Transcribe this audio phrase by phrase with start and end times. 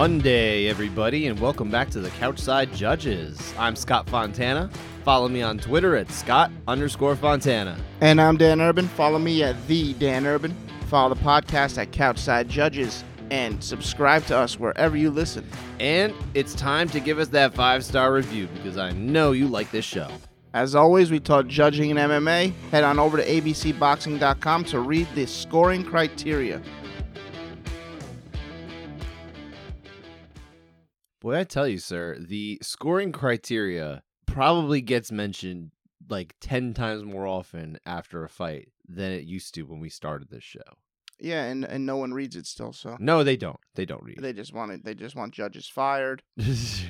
[0.00, 3.52] Monday, everybody, and welcome back to the Couchside Judges.
[3.58, 4.70] I'm Scott Fontana.
[5.04, 7.76] Follow me on Twitter at Scott underscore Fontana.
[8.00, 8.88] And I'm Dan Urban.
[8.88, 10.56] Follow me at the Dan Urban.
[10.86, 15.46] Follow the podcast at Couchside Judges and subscribe to us wherever you listen.
[15.80, 19.70] And it's time to give us that five star review because I know you like
[19.70, 20.08] this show.
[20.54, 22.54] As always, we taught judging in MMA.
[22.70, 26.62] Head on over to abcboxing.com to read the scoring criteria.
[31.20, 35.70] Boy, I tell you, sir, the scoring criteria probably gets mentioned
[36.08, 40.30] like 10 times more often after a fight than it used to when we started
[40.30, 40.60] this show.
[41.20, 43.60] Yeah, and, and no one reads it still, so No, they don't.
[43.74, 44.18] They don't read.
[44.20, 44.84] they just want it.
[44.84, 46.22] They just want judges fired.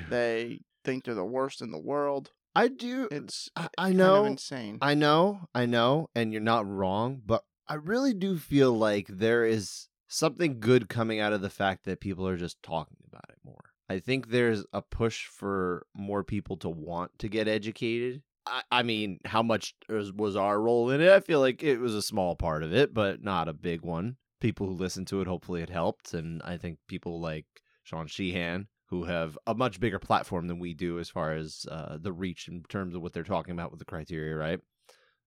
[0.09, 2.31] They think they're the worst in the world.
[2.55, 3.07] I do.
[3.11, 4.21] It's I, I kind know.
[4.21, 4.77] of insane.
[4.81, 9.45] I know, I know, and you're not wrong, but I really do feel like there
[9.45, 13.37] is something good coming out of the fact that people are just talking about it
[13.45, 13.70] more.
[13.91, 18.23] I think there's a push for more people to want to get educated.
[18.45, 21.11] I, I mean, how much was, was our role in it?
[21.11, 24.15] I feel like it was a small part of it, but not a big one.
[24.39, 26.13] People who listened to it, hopefully it helped.
[26.13, 27.45] And I think people like
[27.83, 31.97] Sean Sheehan, who have a much bigger platform than we do as far as uh,
[31.99, 34.59] the reach in terms of what they're talking about with the criteria, right?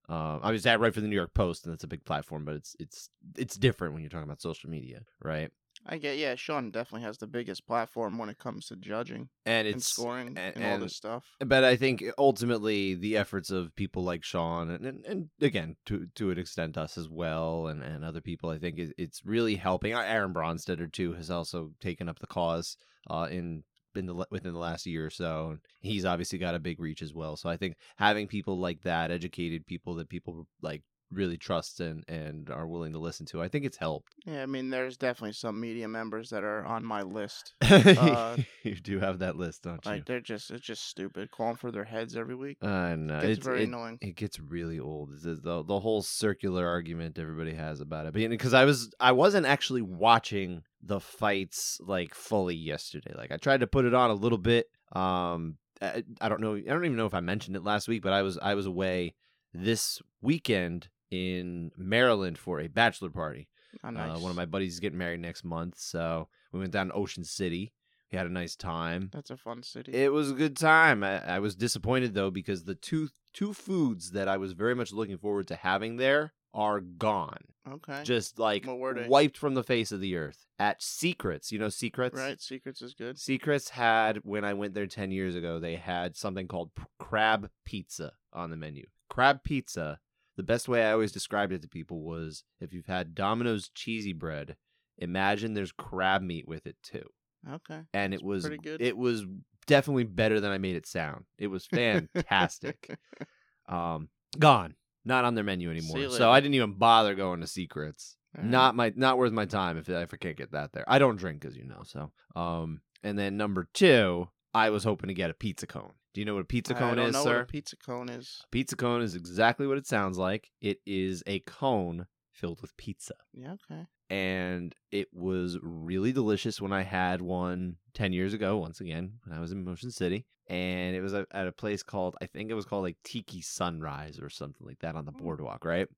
[0.09, 2.77] Um, I right for the New York Post, and it's a big platform, but it's
[2.79, 5.51] it's it's different when you're talking about social media, right?
[5.87, 6.35] I get yeah.
[6.35, 10.29] Sean definitely has the biggest platform when it comes to judging And and it's scoring
[10.37, 11.25] and, and- all this stuff.
[11.45, 16.07] but I think ultimately the efforts of people like Sean and, and, and again to
[16.15, 19.57] to an extent us as well and, and other people I think it, it's really
[19.57, 19.93] helping.
[19.93, 22.77] Aaron Bronsteter too has also taken up the cause
[23.11, 25.51] uh, in in the within the last year or so.
[25.51, 27.37] And he's obviously got a big reach as well.
[27.37, 30.83] So I think having people like that, educated people that people like
[31.15, 34.15] really trust and and are willing to listen to, I think it's helped.
[34.27, 37.55] Yeah, I mean, there's definitely some media members that are on my list.
[37.63, 39.93] Uh, you do have that list, don't you?
[39.93, 42.59] Like they're just it's just stupid, calling for their heads every week.
[42.63, 43.19] I know.
[43.19, 43.99] It's very it- annoying.
[44.01, 45.11] it gets really old.
[45.23, 48.13] The, the the whole circular argument everybody has about it.
[48.13, 53.13] But because I was I wasn't actually watching the fights like fully yesterday.
[53.17, 54.67] Like I tried to put it on a little bit.
[54.93, 56.55] Um, I, I don't know.
[56.55, 58.67] I don't even know if I mentioned it last week, but I was I was
[58.67, 59.15] away
[59.53, 63.49] this weekend in Maryland for a bachelor party.
[63.83, 64.17] Oh, nice.
[64.17, 66.95] Uh, one of my buddies is getting married next month, so we went down to
[66.95, 67.73] Ocean City.
[68.13, 69.11] We had a nice time.
[69.13, 69.93] That's a fun city.
[69.93, 71.03] It was a good time.
[71.03, 74.93] I, I was disappointed though because the two two foods that I was very much
[74.93, 77.41] looking forward to having there are gone.
[77.69, 78.03] okay.
[78.05, 79.09] Just like What were they?
[79.09, 80.47] wiped from the face of the earth.
[80.61, 82.17] At Secrets, you know Secrets?
[82.17, 82.41] right.
[82.41, 83.19] Secrets is good.
[83.19, 86.71] Secrets had when I went there 10 years ago, they had something called
[87.01, 88.87] crab pizza on the menu.
[89.11, 89.99] Crab pizza,
[90.37, 94.13] the best way I always described it to people was if you've had Domino's cheesy
[94.13, 94.57] bread,
[94.99, 97.07] imagine there's crab meat with it too
[97.51, 97.81] Okay.
[97.93, 98.81] and That's it was pretty good.
[98.81, 99.25] it was
[99.67, 101.25] definitely better than I made it sound.
[101.39, 102.97] It was fantastic.
[103.69, 104.09] um,
[104.39, 104.75] gone,
[105.05, 106.11] not on their menu anymore.
[106.11, 106.31] So.
[106.31, 108.17] I didn't even bother going to Secrets.
[108.37, 108.51] Alright.
[108.51, 110.85] Not my, not worth my time if if I can't get that there.
[110.89, 111.83] I don't drink, as you know.
[111.85, 115.93] So, um, and then number two, I was hoping to get a pizza cone.
[116.13, 117.37] Do you know what a pizza I cone don't is, know sir?
[117.39, 118.43] What a pizza cone is.
[118.53, 120.51] pizza cone is exactly what it sounds like.
[120.61, 123.53] It is a cone filled with pizza Yeah.
[123.71, 123.87] Okay.
[124.11, 129.37] and it was really delicious when I had one 10 years ago, once again, when
[129.37, 130.27] I was in Ocean City.
[130.49, 134.19] And it was at a place called, I think it was called like Tiki Sunrise
[134.21, 135.19] or something like that on the Mm.
[135.19, 135.89] boardwalk, right?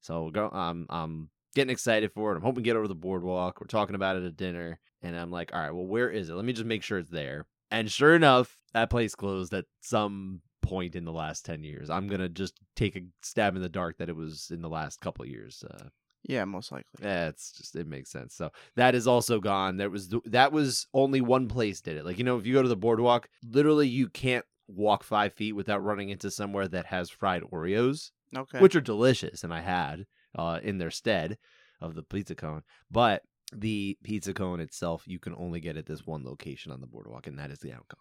[0.00, 2.36] So go, um, I'm getting excited for it.
[2.36, 3.60] I'm hoping to get over the boardwalk.
[3.60, 4.78] We're talking about it at dinner.
[5.02, 6.34] And I'm like, all right, well, where is it?
[6.34, 7.46] Let me just make sure it's there.
[7.70, 11.90] And sure enough, that place closed at some point in the last 10 years.
[11.90, 14.68] I'm going to just take a stab in the dark that it was in the
[14.68, 15.64] last couple of years.
[15.68, 15.88] Uh,
[16.28, 16.88] Yeah, most likely.
[17.02, 18.34] yeah, it's just it makes sense.
[18.34, 19.76] So that is also gone.
[19.76, 22.04] There was th- that was only one place did it.
[22.04, 25.52] Like you know, if you go to the boardwalk, literally you can't walk five feet
[25.52, 28.58] without running into somewhere that has fried Oreos, Okay.
[28.58, 31.38] which are delicious, and I had uh, in their stead
[31.80, 32.62] of the pizza cone.
[32.90, 33.22] But
[33.52, 37.26] the pizza cone itself, you can only get at this one location on the boardwalk,
[37.26, 38.00] and that is the outcome.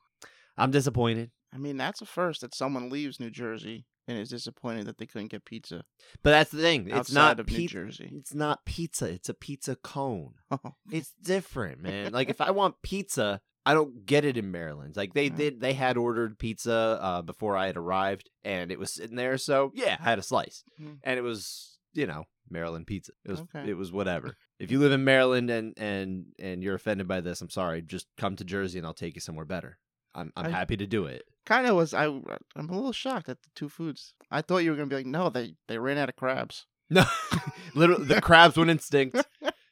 [0.58, 4.86] I'm disappointed, I mean, that's a first that someone leaves New Jersey and is disappointed
[4.86, 5.84] that they couldn't get pizza
[6.24, 6.88] but that's the thing.
[6.90, 7.74] It's not of New pizza.
[7.74, 8.12] Jersey.
[8.16, 9.06] It's not pizza.
[9.08, 10.34] It's a pizza cone.
[10.52, 12.12] Oh, It's different, man.
[12.14, 14.96] like if I want pizza, I don't get it in Maryland.
[14.96, 18.94] Like they did, they had ordered pizza uh, before I had arrived, and it was
[18.94, 19.38] sitting there.
[19.40, 21.00] So yeah, I had a slice, Mm.
[21.04, 23.12] and it was you know Maryland pizza.
[23.26, 23.70] It was Okay.
[23.70, 24.36] it was whatever.
[24.60, 27.82] If you live in Maryland and and and you're offended by this, I'm sorry.
[27.82, 29.78] Just come to Jersey, and I'll take you somewhere better.
[30.14, 31.24] I'm I'm I- happy to do it.
[31.46, 31.94] kind of was.
[31.94, 34.14] I I'm a little shocked at the two foods.
[34.32, 36.66] I thought you were gonna be like, no, they they ran out of crabs.
[36.90, 37.04] No,
[37.76, 39.18] literally, the crabs went extinct.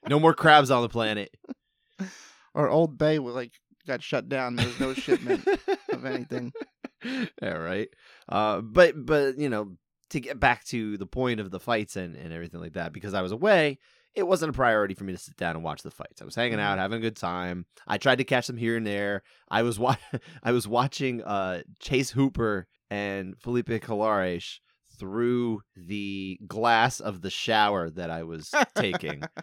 [0.10, 1.30] No more crabs on the planet.
[2.56, 3.54] Or Old Bay with like
[3.88, 4.56] got shut down.
[4.56, 5.48] There was no shipment
[5.92, 6.52] of anything.
[7.42, 7.90] Yeah, right.
[8.30, 9.76] Uh, but but you know,
[10.12, 13.14] to get back to the point of the fights and and everything like that, because
[13.14, 13.78] I was away,
[14.16, 16.22] it wasn't a priority for me to sit down and watch the fights.
[16.22, 16.82] I was hanging out, Mhm.
[16.82, 17.66] having a good time.
[17.88, 19.24] I tried to catch them here and there.
[19.50, 19.96] I was wa-
[20.44, 24.60] I was watching uh Chase Hooper and Felipe Colares
[25.00, 29.24] through the glass of the shower that I was taking.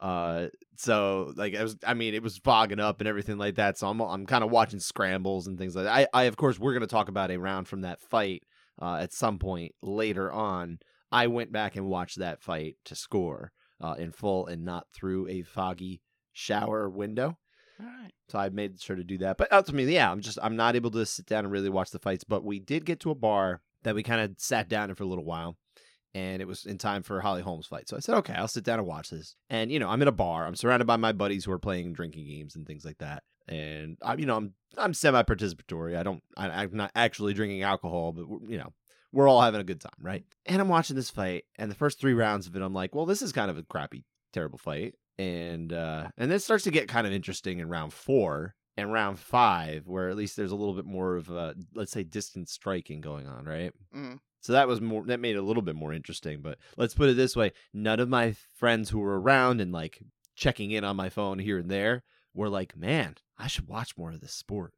[0.00, 0.46] Uh,
[0.76, 3.76] so like I was, I mean, it was fogging up and everything like that.
[3.76, 6.08] So I'm, I'm kind of watching scrambles and things like that.
[6.14, 8.44] I, I, of course, we're gonna talk about a round from that fight
[8.80, 10.78] uh, at some point later on.
[11.10, 15.28] I went back and watched that fight to score uh, in full and not through
[15.28, 16.00] a foggy
[16.32, 17.38] shower window.
[17.80, 18.12] All right.
[18.28, 19.36] So I made sure to do that.
[19.36, 21.98] But ultimately, yeah, I'm just I'm not able to sit down and really watch the
[21.98, 22.24] fights.
[22.24, 25.04] But we did get to a bar that we kind of sat down in for
[25.04, 25.56] a little while,
[26.14, 27.88] and it was in time for Holly Holm's fight.
[27.88, 29.36] So I said, okay, I'll sit down and watch this.
[29.48, 30.46] And you know, I'm in a bar.
[30.46, 33.22] I'm surrounded by my buddies who are playing drinking games and things like that.
[33.46, 35.96] And I'm, you know, I'm I'm semi participatory.
[35.96, 38.72] I don't I, I'm not actually drinking alcohol, but you know.
[39.12, 40.24] We're all having a good time, right?
[40.46, 43.06] And I'm watching this fight, and the first three rounds of it, I'm like, well,
[43.06, 46.86] this is kind of a crappy, terrible fight and uh and then starts to get
[46.86, 50.74] kind of interesting in round four and round five where at least there's a little
[50.74, 54.20] bit more of a let's say distance striking going on right Mm.
[54.42, 57.08] so that was more that made it a little bit more interesting but let's put
[57.08, 59.98] it this way none of my friends who were around and like
[60.36, 64.12] checking in on my phone here and there were like man i should watch more
[64.12, 64.72] of this sport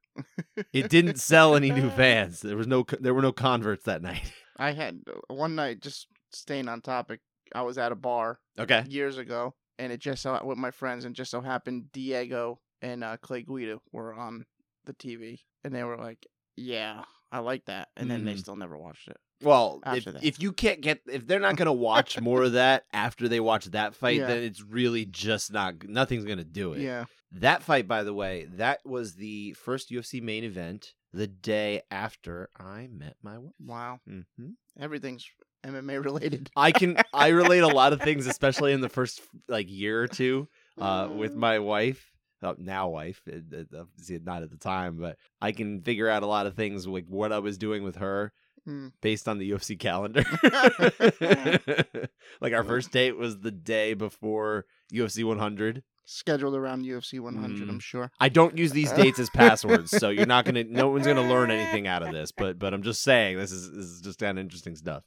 [0.72, 4.32] it didn't sell any new fans there was no there were no converts that night
[4.58, 7.20] I had uh, one night just staying on topic.
[7.54, 11.06] I was at a bar okay years ago, and it just so with my friends,
[11.06, 14.44] and just so happened Diego and uh, Clay Guida were on
[14.84, 16.26] the TV, and they were like,
[16.56, 18.38] "Yeah, I like that," and then they Mm.
[18.38, 19.16] still never watched it.
[19.42, 23.26] Well, if, if you can't get if they're not gonna watch more of that after
[23.28, 24.26] they watch that fight, Yeah.
[24.26, 26.82] then it's really just not nothing's gonna do it.
[26.82, 31.82] Yeah, That fight, by the way, that was the first UFC main event the day
[31.90, 33.52] after I met my wife.
[33.64, 35.26] wow, hmm everything's
[35.64, 36.50] MMA related.
[36.56, 40.08] I can I relate a lot of things, especially in the first like year or
[40.08, 40.48] two
[40.80, 42.12] uh, with my wife.
[42.42, 46.22] Uh, now wife, uh, uh, obviously not at the time, but I can figure out
[46.22, 48.32] a lot of things like what I was doing with her
[48.68, 48.92] Mm.
[49.00, 50.22] based on the UFC calendar.
[52.40, 55.82] like our first date was the day before UFC 100.
[56.06, 57.82] Scheduled around UFC 100, I'm Mm.
[57.82, 58.10] sure.
[58.18, 60.64] I don't use these dates as passwords, so you're not gonna.
[60.64, 62.32] No one's gonna learn anything out of this.
[62.32, 65.04] But but I'm just saying this is this is just kind of interesting stuff.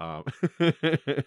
[0.00, 0.24] Um,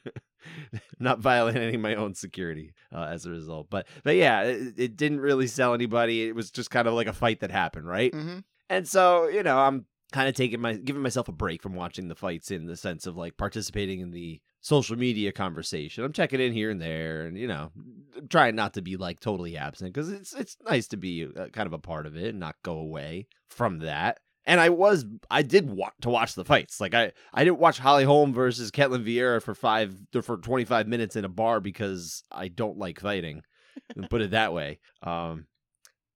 [0.99, 3.67] not violating my own security uh, as a result.
[3.69, 6.27] But but yeah, it, it didn't really sell anybody.
[6.27, 8.13] It was just kind of like a fight that happened, right?
[8.13, 11.73] hmm And so, you know, I'm kind of taking my giving myself a break from
[11.73, 16.03] watching the fights in the sense of like participating in the social media conversation.
[16.03, 17.71] I'm checking in here and there and you know,
[18.31, 21.67] trying not to be like totally absent cuz it's it's nice to be uh, kind
[21.67, 24.21] of a part of it and not go away from that.
[24.43, 26.81] And I was I did want to watch the fights.
[26.81, 30.87] Like I I didn't watch Holly Holm versus Ketlen Vieira for 5 or for 25
[30.87, 33.43] minutes in a bar because I don't like fighting.
[34.09, 34.79] put it that way.
[35.03, 35.45] Um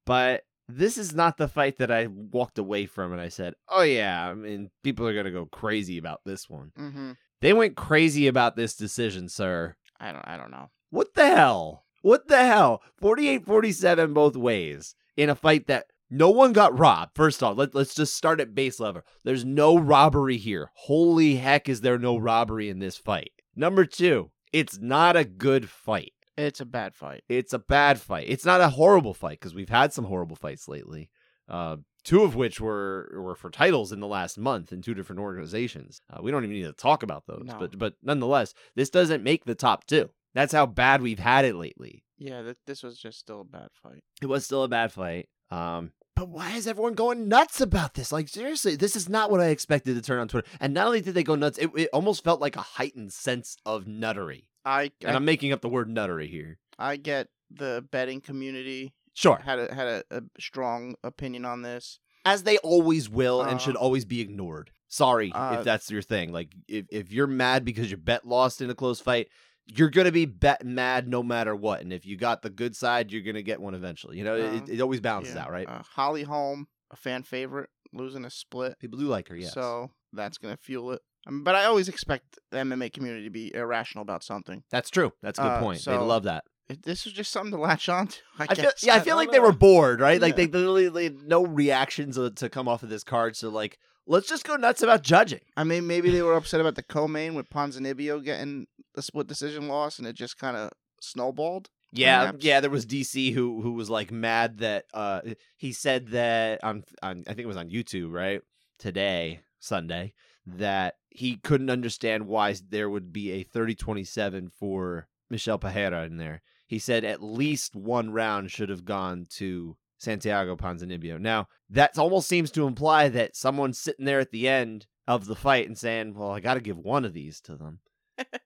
[0.08, 3.82] but this is not the fight that I walked away from and I said, "Oh
[3.84, 7.76] yeah, I mean, people are going to go crazy about this one." hmm They went
[7.76, 9.76] crazy about this decision, sir.
[10.00, 10.28] I don't.
[10.28, 10.70] I don't know.
[10.90, 11.86] What the hell?
[12.02, 12.82] What the hell?
[13.02, 17.12] 48-47 both ways in a fight that no one got robbed.
[17.16, 19.02] First off, let, let's just start at base level.
[19.24, 20.72] There's no robbery here.
[20.74, 23.32] Holy heck is there no robbery in this fight.
[23.56, 26.14] Number 2, it's not a good fight.
[26.38, 27.24] It's a bad fight.
[27.28, 28.28] It's a bad fight.
[28.30, 31.10] It's not a horrible fight because we've had some horrible fights lately.
[31.50, 35.20] Uh, two of which were were for titles in the last month in two different
[35.22, 36.02] organizations.
[36.12, 37.58] Uh, we don't even need to talk about those, No.
[37.60, 40.10] but but nonetheless, this doesn't make the top two.
[40.34, 42.04] That's how bad we've had it lately.
[42.18, 44.04] Yeah, th- this was just still a bad fight.
[44.22, 45.28] It was still a bad fight.
[45.50, 48.12] Um, but why is everyone going nuts about this?
[48.12, 50.48] Like seriously, this is not what I expected to turn on Twitter.
[50.60, 53.58] And not only did they go nuts, it, it almost felt like a heightened sense
[53.66, 54.44] of nuttery.
[54.66, 56.60] I And I, I'm making up the word nuttery here.
[56.78, 59.38] I get the betting community Sure.
[59.44, 62.00] had a had a, a strong opinion on this.
[62.26, 64.72] as they always will and Uh, should always be ignored.
[64.88, 66.32] Sorry uh, if that's your thing.
[66.32, 69.28] Like if, if you're mad because your bet lost in a close fight,
[69.68, 71.82] you're gonna be bet mad no matter what.
[71.82, 74.18] And if you got the good side, you're gonna get one eventually.
[74.18, 75.68] You know, it, Uh, it always balances Yeah, out, right?
[75.68, 78.80] Uh, Holly Holm, a fan favorite, losing a split.
[78.80, 79.54] People do like her, yes.
[79.54, 81.02] So that's gonna fuel it.
[81.28, 84.64] I mean, but I always expect the MMA community to be irrational about something.
[84.72, 85.12] that's true.
[85.22, 85.84] That's a good uh, point.
[85.84, 86.46] they love that.
[86.84, 88.20] This was just something to latch on to.
[88.38, 90.22] I, I feel, yeah, I feel like they were bored, right?
[90.22, 90.46] Like Yeah.
[90.46, 93.36] they literally had no reactions to, to come off of this card.
[93.36, 95.42] So like, let's just go nuts about judging.
[95.58, 99.68] I mean, maybe they were upset about the co-main with Ponzinibbio getting the split decision
[99.68, 100.72] loss, and it just kind of
[101.02, 101.70] snowballed.
[101.92, 102.46] Yeah, perhaps?
[102.46, 102.60] yeah.
[102.60, 105.22] There was DC who who was like mad that uh
[105.58, 108.42] he said that on on I think it was on YouTube right
[108.78, 110.14] today Sunday
[110.46, 116.42] that he couldn't understand why there would be a 30-27 for Michel Pereira in there.
[116.70, 121.20] He said at least one round should have gone to Santiago Ponzinibbio.
[121.20, 125.36] Now that almost seems to imply that someone's sitting there at the end of the
[125.36, 127.80] fight and saying, "Well, I got to give one of these to them."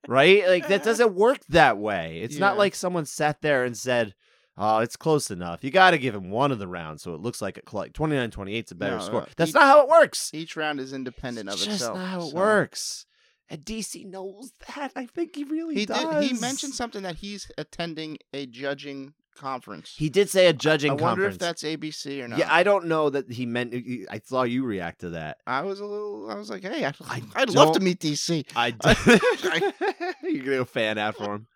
[0.08, 0.48] right?
[0.48, 2.22] Like that doesn't work that way.
[2.24, 4.16] It's not like someone sat there and said,
[4.58, 5.62] "Oh, it's close enough.
[5.62, 7.90] You got to give him one of the rounds so it looks like a cl-
[7.90, 9.28] 29-28 's a better No, score." no.
[9.36, 10.32] That's Each- not how it works.
[10.34, 11.98] Each round is independent It's of just itself.
[11.98, 13.06] not how it so- works.
[13.50, 14.92] And DC knows that.
[14.96, 16.00] I think he really He does.
[16.04, 16.24] did.
[16.36, 19.94] He mentioned something that he's attending a judging conference.
[19.98, 21.36] He did say a judging I wonder conference.
[21.36, 22.40] if that's ABC or not.
[22.40, 23.74] Yeah, I don't know that he meant.
[24.10, 25.38] I saw you react to that.
[25.46, 26.30] I was a little.
[26.30, 28.46] I was like, hey, I, I I'd love to meet DC.
[28.56, 28.74] I
[30.24, 31.48] you're gonna go fan out for him.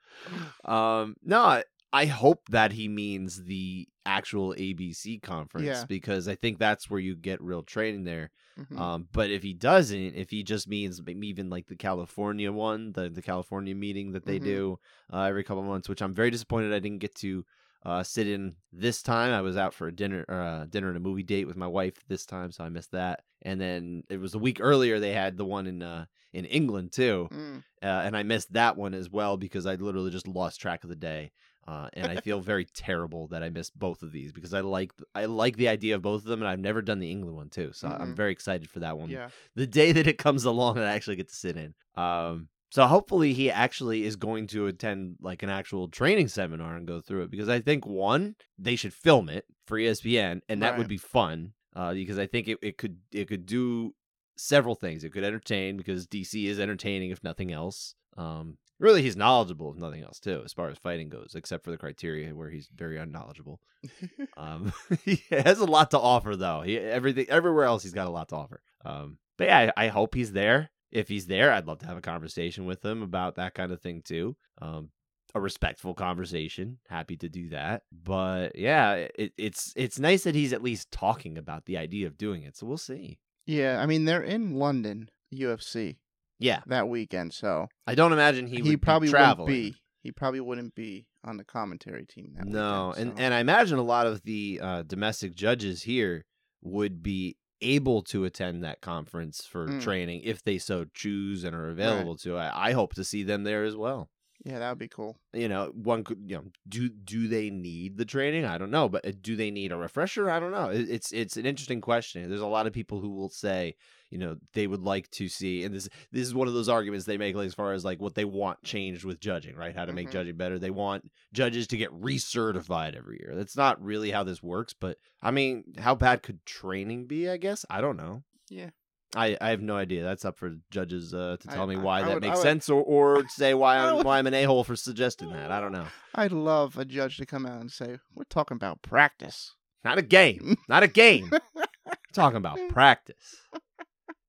[0.65, 1.61] Um, no,
[1.93, 5.85] I, hope that he means the actual ABC conference Yeah.
[5.87, 8.31] because I think that's where you get real training there.
[8.59, 8.77] Mhm.
[8.79, 12.91] Um, but if he doesn't, if he just means maybe even like the California one,
[12.93, 14.43] the the California meeting that they Mhm.
[14.43, 14.79] do
[15.13, 17.45] uh, every couple of months, which I'm very disappointed I didn't get to
[17.85, 19.31] uh, sit in this time.
[19.31, 21.95] I was out for a dinner, uh, dinner and a movie date with my wife
[22.07, 23.23] this time, so I missed that.
[23.43, 26.91] And then it was a week earlier they had the one in uh, in England
[26.91, 27.63] too, Mm.
[27.81, 30.89] uh, and I missed that one as well because I literally just lost track of
[30.89, 31.31] the day.
[31.67, 34.93] Uh, and I feel very terrible that I missed both of these because I like
[35.13, 37.49] I like the idea of both of them, and I've never done the England one
[37.49, 38.15] too, so I'm Mhm.
[38.15, 39.09] very excited for that one.
[39.09, 39.29] Yeah.
[39.55, 41.73] The day that it comes along, and I actually get to sit in.
[41.95, 46.85] Um, so hopefully he actually is going to attend like an actual training seminar and
[46.87, 50.77] go through it because I think one they should film it for ESPN, and that
[50.77, 53.93] would be fun uh, because I think it, it could it could do
[54.37, 55.03] several things.
[55.03, 57.95] It could entertain because DC is entertaining if nothing else.
[58.15, 61.71] Um, really, he's knowledgeable if nothing else too, as far as fighting goes, except for
[61.71, 63.59] the criteria where he's very unknowledgeable.
[64.35, 64.71] Um,
[65.03, 66.61] he has a lot to offer though.
[66.61, 68.61] He everything everywhere else he's got a lot to offer.
[68.85, 70.69] Um, but yeah, I, I hope he's there.
[70.91, 73.81] If he's there, I'd love to have a conversation with him about that kind of
[73.81, 74.35] thing too.
[74.61, 74.89] Um,
[75.33, 76.77] a respectful conversation.
[76.87, 77.81] Happy to do that.
[77.91, 82.17] But yeah, it, it's it's nice that he's at least talking about the idea of
[82.17, 82.55] doing it.
[82.57, 83.17] So we'll see.
[83.47, 83.79] yeah.
[83.81, 85.97] I mean, they're in London UFC
[86.39, 89.75] Yeah, that weekend, so I don't imagine he he, would probably wouldn't be.
[90.01, 92.33] He probably wouldn't be on the commentary team.
[92.35, 93.23] That No, weekend, and so.
[93.23, 96.25] and I imagine a lot of the uh, domestic judges here
[96.61, 99.81] would be able to attend that conference for Mm.
[99.81, 102.37] training if they so choose and are available to.
[102.37, 104.09] I, I hope to see them there as well.
[104.45, 105.17] yeah, that would be cool.
[105.33, 108.45] You know, one could you know do do they need the training?
[108.45, 110.29] I don't know, but uh, do they need a refresher?
[110.29, 110.69] I don't know.
[110.69, 112.29] It, it's it's an interesting question.
[112.29, 113.75] There's a lot of people who will say,
[114.09, 117.05] you know, they would like to see, and this this is one of those arguments
[117.05, 119.75] they make like, as far as like what they want changed with judging, right?
[119.75, 120.13] How to make Mhm.
[120.13, 120.57] judging better.
[120.59, 123.33] They want judges to get recertified every year.
[123.35, 127.29] That's not really how this works, but I mean, how bad could training be?
[127.29, 128.23] I guess I don't know.
[128.49, 128.69] Yeah.
[129.15, 130.03] I, I have no idea.
[130.03, 132.43] That's up for judges uh, to I- tell me why I that would- makes would-
[132.43, 135.31] sense, or or to say why I I'm why I'm an a hole for suggesting
[135.31, 135.49] that.
[135.51, 135.87] I don't know.
[136.15, 139.53] I'd love a judge to come out and say, "We're talking about practice."
[139.85, 140.57] Not a game.
[140.67, 141.31] Not a game.
[142.13, 143.35] Talking about practice.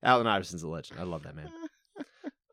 [0.03, 1.01] Allen Iverson's a legend.
[1.01, 1.51] I love that man.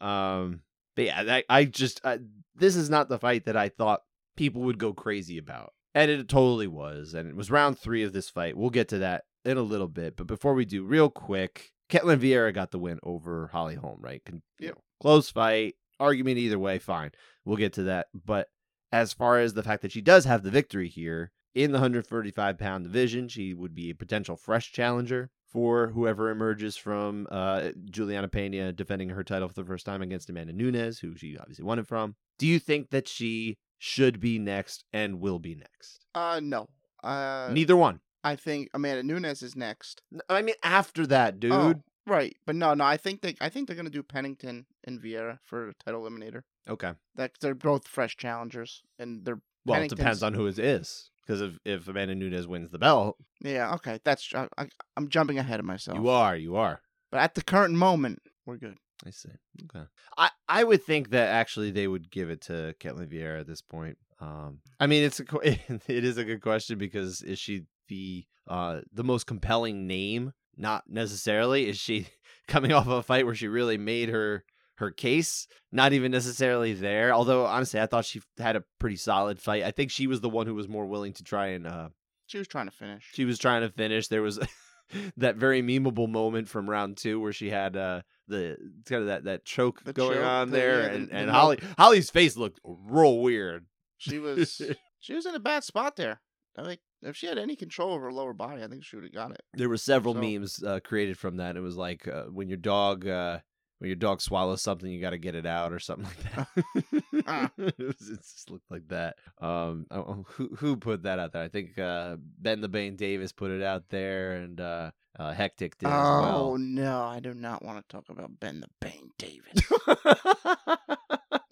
[0.02, 0.62] Um,
[0.96, 2.18] but yeah, that, I just uh,
[2.56, 4.02] this is not the fight that I thought
[4.36, 7.14] people would go crazy about, and it totally was.
[7.14, 8.58] And it was round three of this fight.
[8.58, 12.20] We'll get to that in a little bit, but before we do, real quick, Ketlen
[12.20, 14.00] Vieira got the win over Holly Holm.
[14.00, 14.22] Right?
[14.26, 15.76] Con- you know, close fight.
[16.00, 16.78] Argument either way.
[16.78, 17.12] Fine.
[17.46, 18.08] We'll get to that.
[18.14, 18.50] But
[18.92, 22.58] as far as the fact that she does have the victory here in the 135
[22.58, 28.28] pound division, she would be a potential fresh challenger for whoever emerges from uh, Julianna
[28.28, 31.80] Peña defending her title for the first time against Amanda Nunes, who she obviously won
[31.80, 32.16] it from.
[32.38, 36.06] Do you think that she should be next and will be next?
[36.14, 36.68] Uh, no.
[37.02, 38.02] Uh, Neither one.
[38.22, 40.02] I think Amanda Nunes is next.
[40.28, 41.54] I mean, after that, dude.
[41.54, 42.84] Oh, right, but no, no.
[42.84, 46.42] I think they, I think they're gonna do Pennington and Vieira for title eliminator.
[46.68, 46.92] Okay.
[47.16, 51.12] That they're both fresh challengers, and they're Well, it depends on who it is.
[51.26, 53.74] Because if, if Amanda Nunes wins the belt, yeah.
[53.76, 55.98] Okay, that's I, I, I'm jumping ahead of myself.
[55.98, 56.82] you are, you are.
[57.12, 58.78] but at the current moment, we're good.
[59.06, 59.30] I see.
[59.64, 59.86] Okay.
[60.18, 63.62] I, I would think that actually they would give it to Ketlen Vieira at this
[63.62, 63.98] point.
[64.22, 68.82] Um, I mean, it's a it is a good question because is she the uh
[68.94, 70.34] the most compelling name?
[70.58, 71.68] Not necessarily.
[71.68, 72.08] Is she
[72.48, 74.46] coming off of a fight where she really made her
[74.78, 75.48] her case?
[75.72, 77.14] Not even necessarily there.
[77.14, 79.64] Although honestly, I thought she had a pretty solid fight.
[79.64, 81.90] I think she was the one who was more willing to try and uh
[82.28, 83.10] She was trying to finish.
[83.14, 84.08] she was trying to finish.
[84.08, 84.40] There was
[85.18, 89.24] that very memeable moment from round two where she had uh the kind of that
[89.26, 92.36] that choke The going choke, on the- there, yeah, and the and Holly Holly's face
[92.38, 93.66] looked real weird.
[93.98, 94.62] She was
[95.00, 96.22] She was in a bad spot there.
[96.58, 99.04] I think if she had any control over her lower body, I think she would
[99.04, 99.42] have got it.
[99.54, 101.58] There were several So- memes uh, created from that.
[101.58, 103.40] It was like uh, when your dog uh,
[103.80, 107.52] when your dog swallows something, you got to get it out or something like that.
[107.58, 109.16] it, was, it just looked like that.
[109.42, 111.44] Um, oh, oh, who who put that out there?
[111.44, 115.78] I think uh, Ben the Bane Davis put it out there, and uh, uh, Hectic
[115.78, 116.58] did as Oh well.
[116.58, 119.62] no, I do not want to talk about Ben the Bane Davis.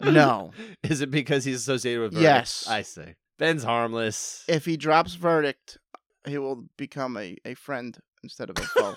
[0.00, 0.50] no.
[0.82, 2.12] Is it because he's associated with?
[2.12, 2.22] Verdict?
[2.24, 2.66] Yes.
[2.68, 3.14] I see.
[3.38, 4.44] Ben's harmless.
[4.48, 5.78] If he drops verdict,
[6.26, 8.94] he will become a, a friend instead of a foe.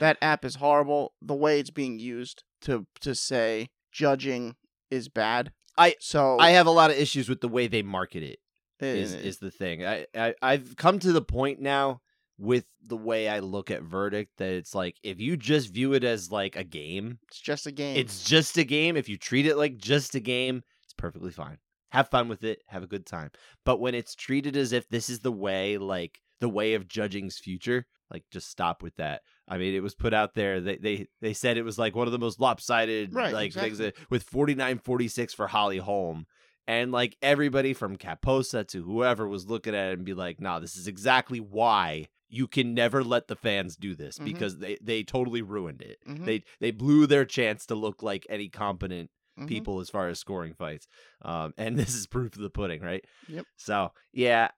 [0.00, 1.14] That app is horrible.
[1.22, 4.56] The way it's being used to to say judging
[4.90, 5.52] is bad.
[5.76, 8.38] I- so I have a lot of issues with the way they market it.
[8.80, 9.84] is is the thing.
[9.84, 12.00] I, I I've come to the point now
[12.38, 16.04] with the way I look at verdict that it's like if you just view it
[16.04, 17.96] as like a game, it's just a game.
[17.96, 18.96] it's just a game.
[18.96, 21.58] If you treat it like just a game, it's perfectly fine.
[21.90, 23.30] Have fun with it, have a good time.
[23.64, 27.38] But when it's treated as if this is the way, like the way of judging's
[27.38, 29.22] future, like just stop with that.
[29.46, 30.60] I mean, it was put out there.
[30.60, 33.78] They they they said it was like one of the most lopsided Right, like things
[33.78, 36.26] that, with forty nine forty six for Holly Holm.
[36.66, 40.58] And like everybody from Caposa to whoever was looking at it and be like, nah,
[40.58, 44.24] this is exactly why you can never let the fans do this Mhm.
[44.26, 45.96] because they, they totally ruined it.
[46.06, 49.08] Mhm, They they blew their chance to look like any competent
[49.40, 49.46] mhm.
[49.48, 50.86] people as far as scoring fights.
[51.22, 53.02] Um, and this is proof of the pudding, right?
[53.28, 53.46] Yep.
[53.56, 54.48] So yeah,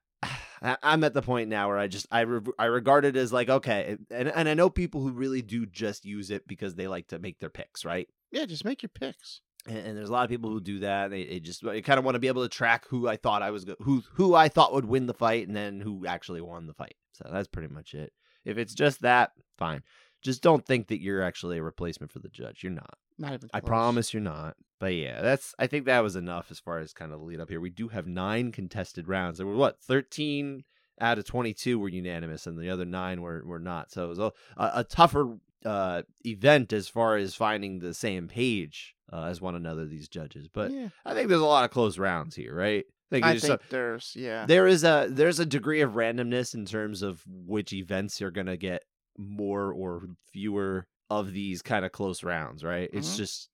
[0.61, 3.49] I'm at the point now where I just I re- I regard it as like
[3.49, 7.07] okay, and and I know people who really do just use it because they like
[7.07, 8.07] to make their picks, right?
[8.31, 9.41] Yeah, just make your picks.
[9.67, 11.09] And, and there's a lot of people who do that.
[11.09, 13.41] They, they just they kind of want to be able to track who I thought
[13.41, 16.41] I was go- who who I thought would win the fight, and then who actually
[16.41, 16.95] won the fight.
[17.13, 18.13] So that's pretty much it.
[18.45, 19.83] If it's just that, fine.
[20.21, 22.61] Just don't think that you're actually a replacement for the judge.
[22.61, 22.97] You're not.
[23.21, 23.49] Not even.
[23.53, 24.55] I promise you're not.
[24.79, 27.39] But yeah, that's I think that was enough as far as kind of the lead
[27.39, 27.61] up here.
[27.61, 29.37] We do have nine contested rounds.
[29.37, 30.63] There were what, 13
[30.99, 33.91] out of 22 were unanimous and the other nine were, were not.
[33.91, 38.27] So it was a, a, a tougher uh, event as far as finding the same
[38.27, 40.47] page uh, as one another, these judges.
[40.47, 42.85] But yeah, I think there's a lot of close rounds here, right?
[43.11, 44.45] Like, I think some- there's yeah.
[44.47, 48.57] there is a there's a degree of randomness in terms of which events you're gonna
[48.57, 48.83] get
[49.17, 50.87] more or fewer
[51.19, 52.89] of these kind of close rounds, right?
[52.93, 53.17] It's Mhm.
[53.17, 53.49] just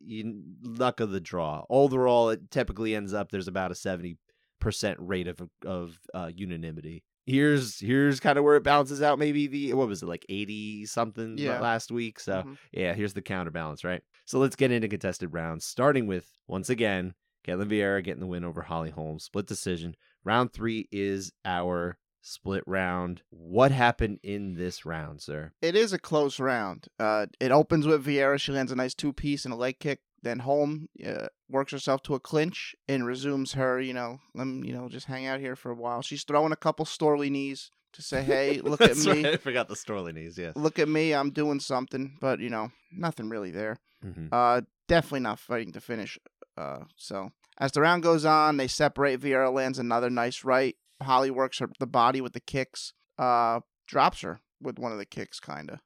[0.00, 1.64] you, luck of the draw.
[1.70, 4.18] Overall, it typically ends up there's about a seventy
[4.60, 7.04] percent rate of of uh, unanimity.
[7.26, 9.18] Here's here's kind of where it balances out.
[9.18, 11.58] Maybe the what was it like eighty something Yeah.
[11.60, 12.20] last week?
[12.20, 12.56] So Mhm.
[12.72, 14.02] yeah, here's the counterbalance, right?
[14.26, 17.14] So let's get into contested rounds, starting with once again,
[17.46, 19.96] Ketlen Vieira getting the win over Holly Holmes, split decision.
[20.24, 23.22] Round three is our split round.
[23.30, 25.52] What happened in this round, sir?
[25.60, 26.88] It is a close round.
[26.98, 28.40] Uh, it opens with Vieira.
[28.40, 30.00] She lands a nice two piece and a leg kick.
[30.22, 33.78] Then Holm uh, works herself to a clinch and resumes her.
[33.80, 36.00] You know, let me, you know, just hang out here for a while.
[36.00, 39.68] She's throwing a couple Storley knees to say, "Hey, look at me, right, I forgot
[39.68, 40.38] the Storley knees.
[40.38, 40.56] Yes.
[40.56, 41.12] look at me.
[41.12, 43.76] I'm doing something." But you know, nothing really there.
[44.02, 44.30] Mhm.
[44.32, 46.18] Uh, definitely not fighting to finish.
[46.56, 49.20] Uh, so as the round goes on, they separate.
[49.20, 50.74] Vieira lands another nice right.
[51.02, 52.92] Holly works her the body with the kicks.
[53.18, 55.80] Uh, drops her with one of the kicks, kinda.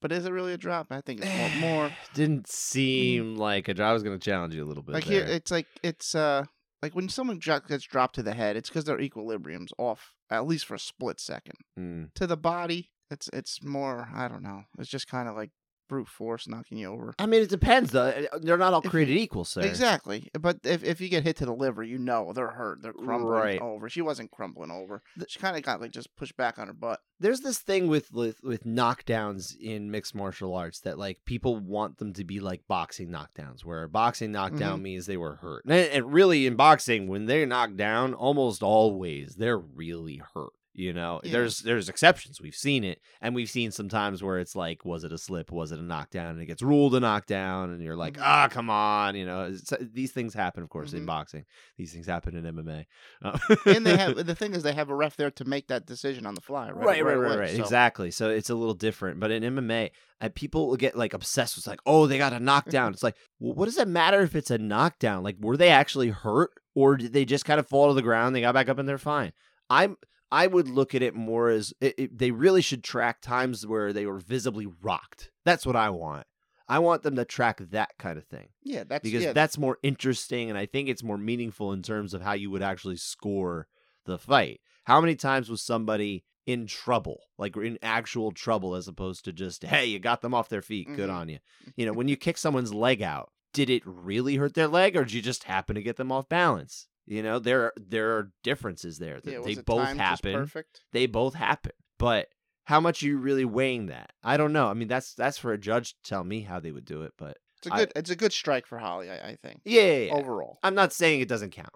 [0.00, 0.88] But is it really a drop?
[0.90, 1.70] I think it's more.
[1.70, 3.82] more Didn't seem like a.
[3.82, 4.92] I was going to challenge you a little bit.
[4.92, 4.94] Mm.
[4.94, 5.36] like here, there.
[5.36, 6.44] it's like it's uh
[6.82, 10.66] like when someone gets dropped to the head, it's because their equilibrium's off at least
[10.66, 11.54] for a split second.
[11.78, 12.12] Mm.
[12.14, 14.08] To the body, it's it's more.
[14.12, 14.64] I don't know.
[14.78, 15.50] It's just kind of like
[15.92, 17.12] brute force knocking you over.
[17.18, 18.06] I mean, it depends though.
[18.08, 19.60] Uh, They're not all If you- created equal, sir.
[19.60, 20.30] Exactly.
[20.40, 22.80] But if, if you get hit to the liver, you know they're hurt.
[22.82, 23.60] They're crumbling Right.
[23.60, 23.90] over.
[23.90, 25.02] She wasn't crumbling over.
[25.28, 27.00] She kind of got like just pushed back on her butt.
[27.20, 31.98] there's this thing with, with with knockdowns in mixed martial arts that like people want
[31.98, 34.82] them to be like boxing knockdowns where a boxing knockdown Mhm.
[34.82, 39.36] means they were hurt and, and really in boxing when they're knocked down almost always
[39.36, 41.32] they're really hurt you know Yeah.
[41.32, 45.12] there's there's exceptions we've seen it and we've seen sometimes where it's like was it
[45.12, 48.14] a slip was it a knockdown and it gets ruled a knockdown and you're like
[48.16, 48.22] Mhm.
[48.24, 51.06] ah come on you know these things happen of course in Mhm.
[51.06, 51.44] boxing
[51.76, 52.86] these things happen in mma
[53.22, 55.84] Uh, And they have the thing is they have a ref there to make that
[55.86, 56.70] decision on the fly.
[56.70, 57.56] Right, right, right, right, away, right.
[57.56, 58.10] so- Exactly.
[58.10, 59.20] So it's a little different.
[59.20, 62.92] But in MMA, uh, people get like obsessed with like, oh, they got a knockdown.
[62.94, 65.22] it's like, well, what does it matter if it's a knockdown?
[65.22, 68.34] Like, were they actually hurt, or did they just kind of fall to the ground?
[68.34, 69.32] They got back up and they're fine.
[69.70, 69.96] I'm.
[70.32, 73.92] I would look at it more as it, it- they really should track times where
[73.92, 75.30] they were visibly rocked.
[75.44, 76.26] That's what I want.
[76.68, 79.78] I want them to track that kind of thing Yeah, that's because yeah, that's more
[79.82, 83.66] interesting and I think it's more meaningful in terms of how you would actually score
[84.06, 84.60] the fight.
[84.84, 89.64] How many times was somebody in trouble, like in actual trouble, as opposed to just,
[89.64, 91.14] hey, you got them off their feet, good Mhm.
[91.14, 91.38] on you.
[91.76, 95.04] You know, when you kick someone's leg out, did it really hurt their leg or
[95.04, 96.88] did you just happen to get them off balance?
[97.12, 99.20] You know, there there are differences there.
[99.22, 100.50] Yeah, they both happen.
[100.92, 101.72] They both happen.
[101.98, 102.28] But
[102.64, 104.12] how much are you really weighing that?
[104.24, 104.68] I don't know.
[104.68, 107.12] I mean, that's that's for a judge to tell me how they would do it.
[107.18, 107.92] But It's a I- good.
[107.96, 109.10] it's a good strike for Holly.
[109.10, 110.14] I, I think yeah, yeah, yeah.
[110.14, 110.58] overall.
[110.62, 111.74] I'm not saying it doesn't count.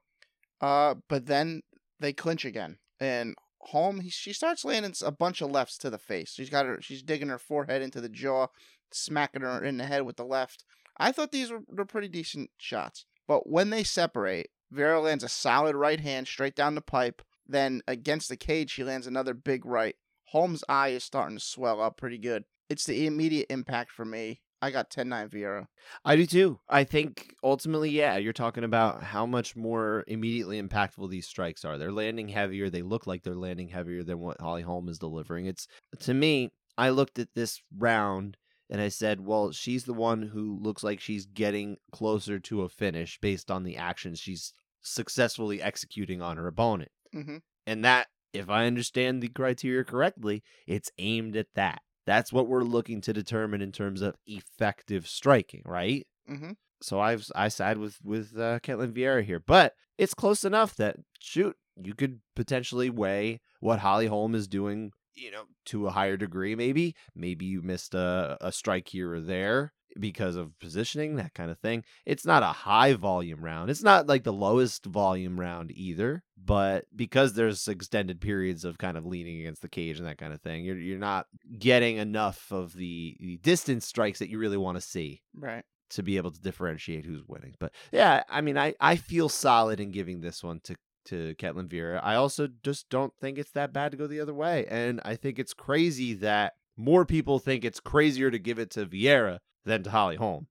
[0.63, 1.61] Uh, but then
[2.01, 5.99] they clinch again, and Holm he, she starts landing a bunch of lefts to the
[5.99, 6.33] face.
[6.33, 6.79] She's got her.
[6.81, 8.47] She's digging her forehead into the jaw,
[8.91, 10.65] smacking her in the head with the left.
[10.97, 15.29] I thought these were, were pretty decent shots, but when they separate, Vieira lands a
[15.29, 17.23] solid right hand straight down the pipe.
[17.47, 19.97] Then against the cage, she lands another big right.
[20.25, 22.45] Holm's eye is starting to swell up pretty good.
[22.69, 24.41] It's the immediate impact for me.
[24.61, 25.67] I got 10-9 Vieira.
[26.05, 26.59] I do too.
[26.69, 31.79] I think ultimately, yeah, you're talking about how much more immediately impactful these strikes are.
[31.79, 32.71] They're landing heavier.
[32.71, 35.47] They look like they're landing heavier than what Holly Holm is delivering.
[35.47, 35.69] It's
[36.01, 40.59] to me, I looked at this round and I said, well, she's the one who
[40.61, 44.53] looks like she's getting closer to a finish based on the actions she's
[44.83, 46.91] successfully executing on her opponent.
[47.15, 47.37] Mm-hmm.
[47.67, 51.81] And that, if I understand the criteria correctly, it's aimed at that.
[52.07, 56.07] That's what we're looking to determine in terms of effective striking, right?
[56.31, 56.53] Mm-hmm.
[56.83, 60.97] So I've I side with with uh, Ketlen Vieira here, but it's close enough that
[61.19, 66.17] shoot, you could potentially weigh what Holly Holm is doing, you know, to a higher
[66.17, 66.55] degree.
[66.55, 71.51] Maybe maybe you missed a, a strike here or there because of positioning, that kind
[71.51, 71.83] of thing.
[72.05, 73.71] It's not a high volume round.
[73.71, 78.99] It's not like the lowest volume round either, but because there's extended periods of kind
[78.99, 81.27] of leaning against the cage and that kind of thing, you're you're not
[81.59, 85.65] getting enough of the, the distance strikes that you really want to see Right.
[85.91, 87.55] to be able to differentiate who's winning.
[87.59, 90.77] But yeah, I mean, I, I feel solid in giving this one to
[91.07, 92.01] to Ketlen Vieira.
[92.03, 95.17] I also just don't think it's that bad to go the other way, and I
[95.17, 99.83] think it's crazy that more people think it's crazier to give it to Vieira than
[99.85, 100.49] to Holly Holm.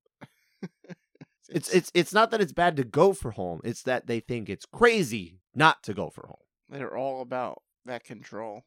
[1.47, 4.49] It's it's it's not that it's bad to go for Holm; it's that they think
[4.49, 6.39] it's crazy not to go for Holm.
[6.69, 8.63] They're all about that control,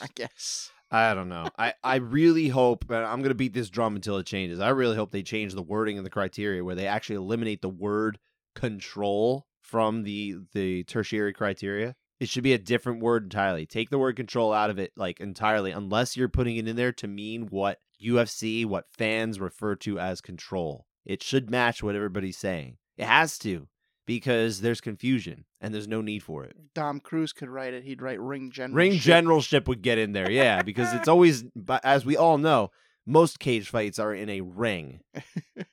[0.00, 0.70] I guess.
[0.90, 1.48] I don't know.
[1.58, 4.60] I, I really hope, and I'm going to beat this drum until it changes.
[4.60, 7.68] I really hope they change the wording and the criteria where they actually eliminate the
[7.68, 8.18] word
[8.54, 11.94] control from the the tertiary criteria.
[12.18, 13.66] It should be a different word entirely.
[13.66, 16.92] Take the word control out of it like entirely unless you're putting it in there
[16.92, 20.86] to mean what UFC, what fans refer to as control.
[21.04, 22.78] It should match what everybody's saying.
[22.96, 23.68] It has to
[24.06, 26.56] because there's confusion and there's no need for it.
[26.74, 28.76] Dom Cruz could write it, he'd write ring general.
[28.76, 32.70] Ring generalship would get in there, yeah, because it's always, but as we all know,
[33.04, 35.00] most cage fights are in a ring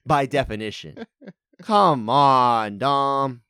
[0.06, 1.06] by definition.
[1.62, 3.42] Come on, Dom.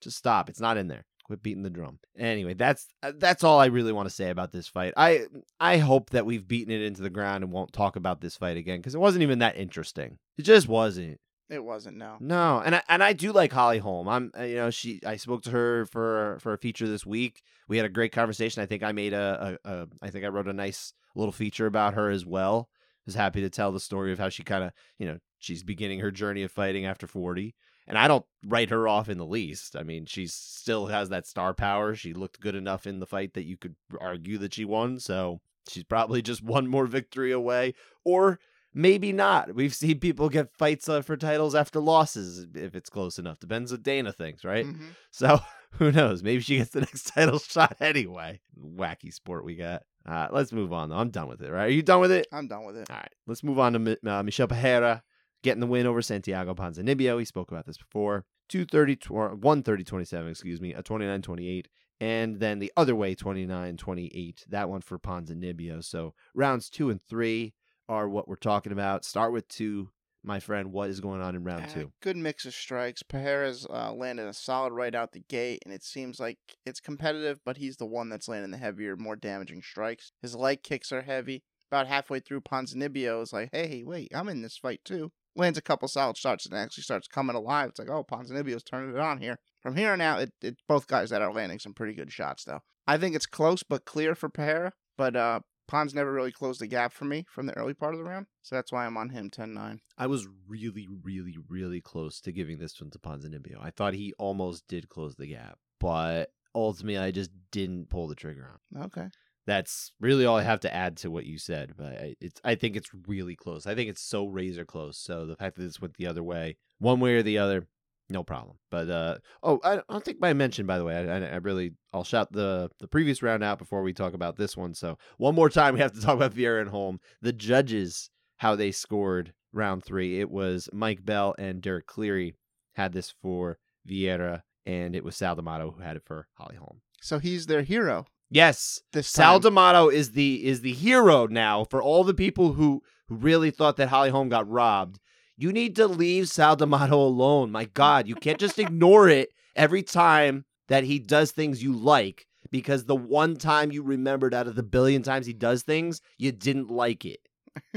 [0.00, 0.48] Just stop.
[0.48, 1.04] It's not in there.
[1.24, 1.98] Quit beating the drum.
[2.16, 4.94] Anyway, that's uh, that's all I really want to say about this fight.
[4.96, 5.26] I
[5.60, 8.56] I hope that we've beaten it into the ground and won't talk about this fight
[8.56, 10.18] again because it wasn't even that interesting.
[10.38, 11.20] It just wasn't.
[11.50, 12.16] It wasn't, no.
[12.20, 14.06] No, and I, and I do like Holly Holm.
[14.08, 17.42] I'm uh, you know she I spoke to her for for a feature this week.
[17.68, 18.62] We had a great conversation.
[18.62, 21.66] I think I made a, a, a I think I wrote a nice little feature
[21.66, 22.68] about her as well.
[23.06, 26.00] Was happy to tell the story of how she kind of you know she's beginning
[26.00, 27.54] her journey of fighting after forty.
[27.88, 29.74] And I don't write her off in the least.
[29.74, 31.94] I mean, she still has that star power.
[31.94, 35.00] She looked good enough in the fight that you could argue that she won.
[35.00, 37.74] So she's probably just one more victory away,
[38.04, 38.38] or
[38.74, 39.54] maybe not.
[39.54, 43.40] We've seen people get fights uh, for titles after losses if it's close enough.
[43.40, 44.66] Depends what Dana thinks, right?
[44.66, 44.90] Mhm.
[45.10, 45.40] So
[45.72, 46.22] who knows?
[46.22, 48.40] Maybe she gets the next title shot anyway.
[48.62, 49.82] Wacky sport we got.
[50.06, 50.96] Uh, let's move on though.
[50.96, 51.50] I'm done with it.
[51.50, 51.64] Right?
[51.64, 52.26] Are you done with it?
[52.32, 52.90] I'm done with it.
[52.90, 53.12] All right.
[53.26, 55.02] Let's move on to uh, Michel Pereira
[55.48, 57.16] getting the win over Santiago Ponzinibbio.
[57.16, 58.26] We spoke about this before.
[58.50, 61.68] 230, tw- 130 27, excuse me, a 29 28.
[62.00, 64.44] And then the other way, 29 28.
[64.50, 65.82] That one for Ponzinibbio.
[65.82, 67.54] So rounds two and three
[67.88, 69.06] are what we're talking about.
[69.06, 69.88] Start with two,
[70.22, 70.70] my friend.
[70.70, 71.92] What is going on in round Uh, two?
[72.02, 73.02] Good mix of strikes.
[73.02, 77.40] Pereira's uh, landed a solid right out the gate, and it seems like it's competitive,
[77.44, 80.12] but he's the one that's landing the heavier, more damaging strikes.
[80.20, 81.42] His leg kicks are heavy.
[81.70, 85.12] About halfway through, Ponzinibbio is like, hey, wait, I'm in this fight too.
[85.38, 87.70] Lands a couple solid shots and actually starts coming alive.
[87.70, 89.38] It's like, oh, Ponzinibbio's turning it on here.
[89.62, 92.44] From here on out, it, it, both guys that are landing some pretty good shots,
[92.44, 92.60] though.
[92.86, 96.66] I think it's close but clear for Pereira, but uh, Pons never really closed the
[96.66, 99.10] gap for me from the early part of the round, so that's why I'm on
[99.10, 99.80] him 10 9.
[99.96, 103.58] I was really, really, really close to giving this one to Ponzinibbio.
[103.60, 108.14] I thought he almost did close the gap, but ultimately I just didn't pull the
[108.14, 108.82] trigger on.
[108.84, 109.08] Okay.
[109.48, 111.72] That's really all I have to add to what you said.
[111.74, 113.66] But I, it's I think it's really close.
[113.66, 114.98] I think it's so razor close.
[114.98, 117.66] So the fact that this went the other way, one way or the other,
[118.10, 118.58] no problem.
[118.70, 120.98] But uh oh, I don't think I mentioned by the way.
[120.98, 124.36] I, I, I really I'll shout the the previous round out before we talk about
[124.36, 124.74] this one.
[124.74, 127.00] So one more time, we have to talk about Vieira and Holm.
[127.22, 130.20] The judges how they scored round three.
[130.20, 132.34] It was Mike Bell and Derek Cleary
[132.74, 133.56] had this for
[133.88, 136.82] Vieira and it was Sal D'Amato who had it for Holly Holm.
[137.00, 139.52] So he's their hero Yes, this Sal time.
[139.52, 143.76] D'Amato is the is the hero now for all the people who who really thought
[143.76, 144.98] that Holly Holm got robbed.
[145.36, 147.50] You need to leave Sal D'Amato alone.
[147.50, 152.26] My God, you can't just ignore it every time that he does things you like
[152.50, 156.32] because the one time you remembered out of the billion times he does things, you
[156.32, 157.20] didn't like it.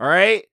[0.00, 0.44] All right,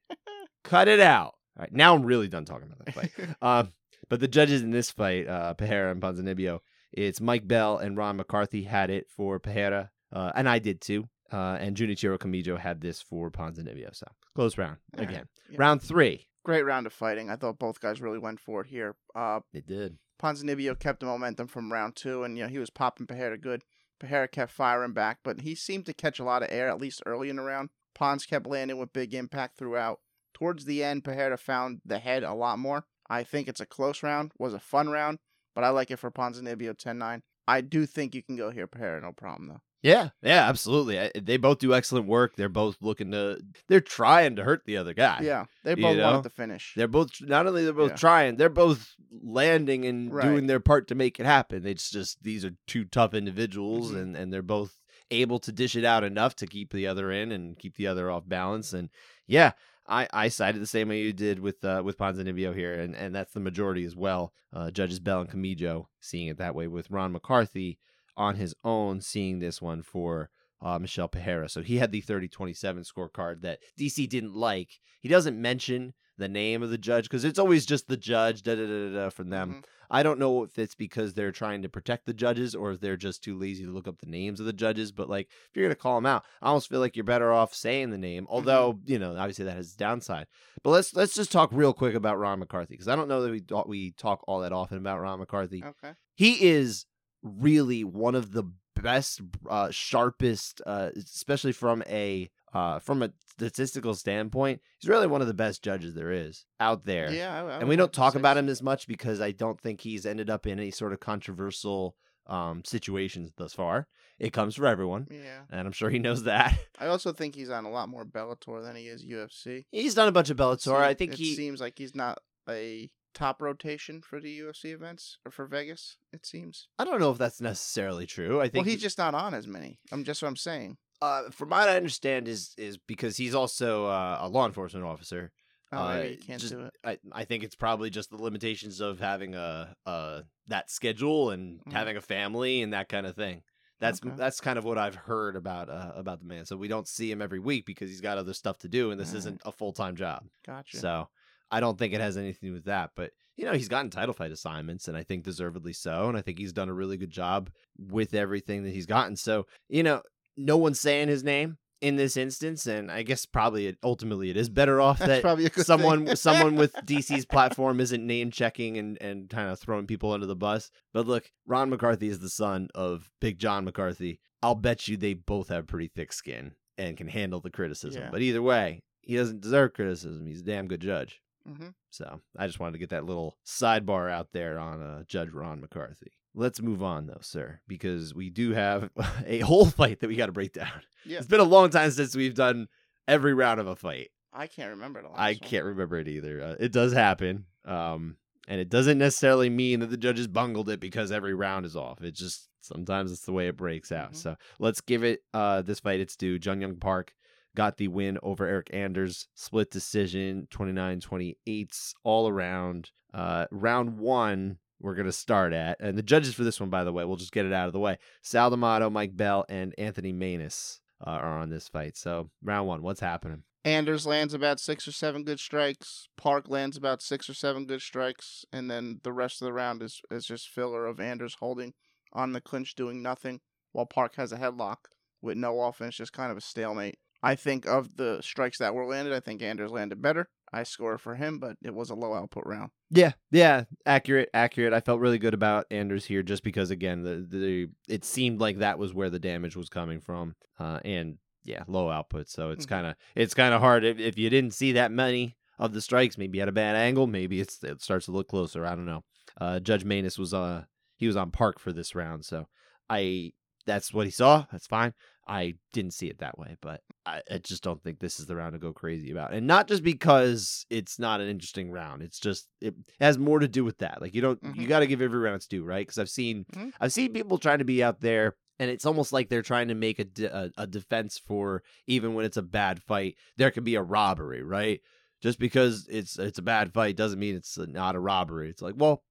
[0.64, 1.36] cut it out.
[1.58, 3.36] All right, now I'm really done talking about that fight.
[3.42, 3.64] Uh,
[4.10, 6.60] but the judges in this fight, uh, Pereira and Ponzinibbio,
[6.94, 11.10] it's Mike Bell and Ron McCarthy had it for Pereira, uh, and I did too.
[11.32, 13.96] Uh, and Junichiro Kamijo had this for Ponzinibbio.
[13.96, 15.10] So close round All right.
[15.10, 15.26] again.
[15.50, 15.58] Yeah.
[15.60, 16.28] Round three.
[16.46, 17.30] Great round of fighting.
[17.30, 18.96] I thought both guys really went for it here.
[19.16, 19.98] Uh, It did.
[20.22, 23.64] Ponzinibbio kept the momentum from round two, and you know he was popping Pereira good.
[24.00, 27.02] Pereira kept firing back, but he seemed to catch a lot of air at least
[27.06, 27.70] early in the round.
[27.96, 30.00] Pons kept landing with big impact throughout.
[30.34, 32.86] Towards the end, Pereira found the head a lot more.
[33.10, 34.32] I think it's a close round.
[34.38, 35.20] Was a fun round,
[35.56, 37.22] but I like it for Ponzinibbio 10-9.
[37.48, 39.62] I do think you can go here, Pereira, no problem though.
[39.82, 40.98] Yeah, yeah, absolutely.
[40.98, 42.38] I, they both do excellent work.
[42.38, 43.42] They're both looking to.
[43.68, 45.20] They're trying to hurt the other guy.
[45.22, 46.04] Yeah, they both know?
[46.10, 46.72] wanted to finish.
[46.78, 47.96] They're both not only they're both Yeah.
[47.98, 50.24] trying, they're both landing and Right.
[50.26, 51.66] doing their part to make it happen.
[51.66, 54.02] It's just these are two tough individuals Mhm.
[54.02, 54.80] and and they're both
[55.12, 58.10] able to dish it out enough to keep the other in and keep the other
[58.10, 58.72] off balance.
[58.72, 58.90] And
[59.28, 59.52] yeah,
[59.88, 63.14] I, I sided the same way you did with uh, with Ponzinibbio here, and, and
[63.14, 64.34] that's the majority as well.
[64.54, 67.80] Uh, Judges Bell and Kamijo seeing it that way, with Ron McCarthy
[68.16, 70.30] on his own seeing this one for
[70.62, 71.50] uh, Michel Pereira.
[71.50, 74.80] So he had the 30 27 scorecard that DC didn't like.
[75.02, 78.56] He doesn't mention the name of the judge because it's always just the judge da
[78.56, 79.56] da da da, da from them.
[79.56, 79.64] Mhm.
[79.92, 82.98] I don't know if it's because they're trying to protect the judges or if they're
[82.98, 84.92] just too lazy to look up the names of the judges.
[84.92, 87.54] But like, if you're gonna call them out, I almost feel like you're better off
[87.54, 88.26] saying the name.
[88.30, 90.28] Although you know, obviously that has downside.
[90.64, 93.32] But let's let's just talk real quick about Ron McCarthy because I don't know that
[93.32, 95.64] we talk- we talk all that often about Ron McCarthy.
[95.64, 95.94] Okay.
[96.16, 96.86] He is
[97.22, 98.44] really one of the
[98.76, 104.62] best, uh, sharpest, uh, especially from a uh, from a statistical standpoint.
[104.80, 107.68] He's really one of the best judges there is out there Yeah, I, I and
[107.68, 110.60] we don't talk about him as much because I don't think he's ended up in
[110.60, 111.96] any sort of controversial
[112.28, 113.88] um, situations thus far.
[114.20, 115.42] It comes for everyone, Yeah.
[115.50, 116.58] and I'm sure he knows that.
[116.80, 119.66] I also think he's on a lot more Bellator than he is UFC.
[119.72, 120.62] He's done a bunch of Bellator.
[120.62, 121.36] Seem- I think it he.
[121.36, 125.98] seems like he's not a top rotation for the UFC events or for Vegas.
[126.14, 126.68] It seems.
[126.80, 128.40] I don't know if that's necessarily true.
[128.40, 129.80] I think Well, he's just not on as many.
[129.92, 130.78] I'm just what I'm saying.
[131.02, 135.32] Uh, from what I understand, is is because he's also uh, a law enforcement officer.
[135.72, 136.74] Oh, Uh, can't just- do it.
[136.84, 141.60] I, I think it's probably just the limitations of having a, a that schedule and
[141.66, 141.72] Mhm.
[141.74, 143.42] having a family and that kind of thing.
[143.80, 144.16] That's Okay.
[144.16, 146.46] that's kind of what I've heard about uh, about the man.
[146.46, 149.00] So we don't see him every week because he's got other stuff to do, and
[149.00, 150.24] this isn't a full time job.
[150.46, 150.78] Gotcha.
[150.78, 151.10] So
[151.52, 152.92] I don't think it has anything to do with that.
[152.96, 156.08] But you know, he's gotten title fight assignments, and I think deservedly so.
[156.08, 159.16] And I think he's done a really good job with everything that he's gotten.
[159.18, 160.04] So you know,
[160.38, 164.38] no one's saying his name in this instance, and I guess probably it, ultimately it
[164.38, 165.22] is better off That's that
[165.66, 170.26] someone someone with DC's platform isn't name checking and and kind of throwing people under
[170.26, 170.72] the bus.
[170.94, 174.22] But look, Ron McCarthy is the son of Big John McCarthy.
[174.42, 178.04] I'll bet you they both have pretty thick skin and can handle the criticism.
[178.04, 178.10] Yeah.
[178.12, 180.26] But either way, he doesn't deserve criticism.
[180.26, 181.22] He's a damn good judge.
[181.46, 185.32] hmm So I just wanted to get that little sidebar out there on uh, Judge
[185.32, 186.14] Ron McCarthy.
[186.36, 188.90] Let's move on though, sir, because we do have
[189.26, 190.72] a whole fight that we got to break down.
[191.06, 191.18] Yeah.
[191.18, 192.68] It's been a long time since we've done
[193.08, 194.10] every round of a fight.
[194.32, 195.06] I can't remember it.
[195.14, 195.36] I one.
[195.40, 196.42] can't remember it either.
[196.42, 197.46] Uh, it does happen.
[197.66, 198.18] Um,
[198.48, 202.02] and it doesn't necessarily mean that the judges bungled it because every round is off.
[202.02, 204.14] It just sometimes it's the way it breaks out.
[204.14, 204.16] Mhm.
[204.16, 206.40] So let's give it uh this fight its due.
[206.40, 207.14] Jun Yong Park
[207.56, 212.92] got the win over Eryk Anders, split decision, 29-28 all around.
[213.14, 215.80] Uh round 1 we're going to start at.
[215.80, 217.74] And the judges for this one by the way, we'll just get it out of
[217.74, 217.98] the way.
[218.22, 221.98] Sal D'Amato, Mike Bell and Anthony Maness uh, are on this fight.
[221.98, 223.44] So round 1, what's happening?
[223.66, 226.10] Anders lands about six or seven good strikes.
[226.18, 229.82] Park lands about six or seven good strikes, and then the rest of the round
[229.82, 231.74] is is just filler of Anders holding
[232.12, 233.40] on the clinch, doing nothing,
[233.72, 234.90] while Park has a headlock
[235.22, 237.00] with no offense, just kind of a stalemate.
[237.24, 240.28] I think of the strikes that were landed, I think Anders landed better.
[240.52, 242.70] I score for him, but it was a low output round.
[242.92, 244.74] Yeah, yeah, accurate, accurate.
[244.74, 248.60] I felt really good about Anders here, just because again, the the it seemed like
[248.60, 252.30] that was where the damage was coming from, uh, and yeah, low output.
[252.30, 252.70] So it's Mhm.
[252.70, 255.82] kind of it's kind of hard if, if you didn't see that many of the
[255.82, 256.20] strikes.
[256.20, 257.08] Maybe at a bad angle.
[257.08, 258.64] Maybe it's it starts to look closer.
[258.64, 259.04] I don't know.
[259.42, 260.66] Uh, Judge Maness was uh
[260.98, 262.48] he was on park for this round, so
[262.92, 263.32] I
[263.66, 264.46] that's what he saw.
[264.52, 264.94] That's fine.
[265.28, 268.36] I didn't see it that way, but I, I just don't think this is the
[268.36, 269.34] round to go crazy about.
[269.34, 272.02] And not just because it's not an interesting round.
[272.02, 274.02] It's just it has more to do with that.
[274.02, 274.68] Like you don't you Mhm.
[274.68, 275.86] got to give every round its due, right?
[275.86, 276.72] Because I've seen Mhm.
[276.82, 279.76] I've seen people trying to be out there and it's almost like they're trying to
[279.76, 283.64] make a, de- a a defense for even when it's a bad fight, there could
[283.64, 284.82] be a robbery, right?
[285.22, 288.50] Just because it's it's a bad fight doesn't mean it's not a robbery.
[288.50, 289.04] It's like, well,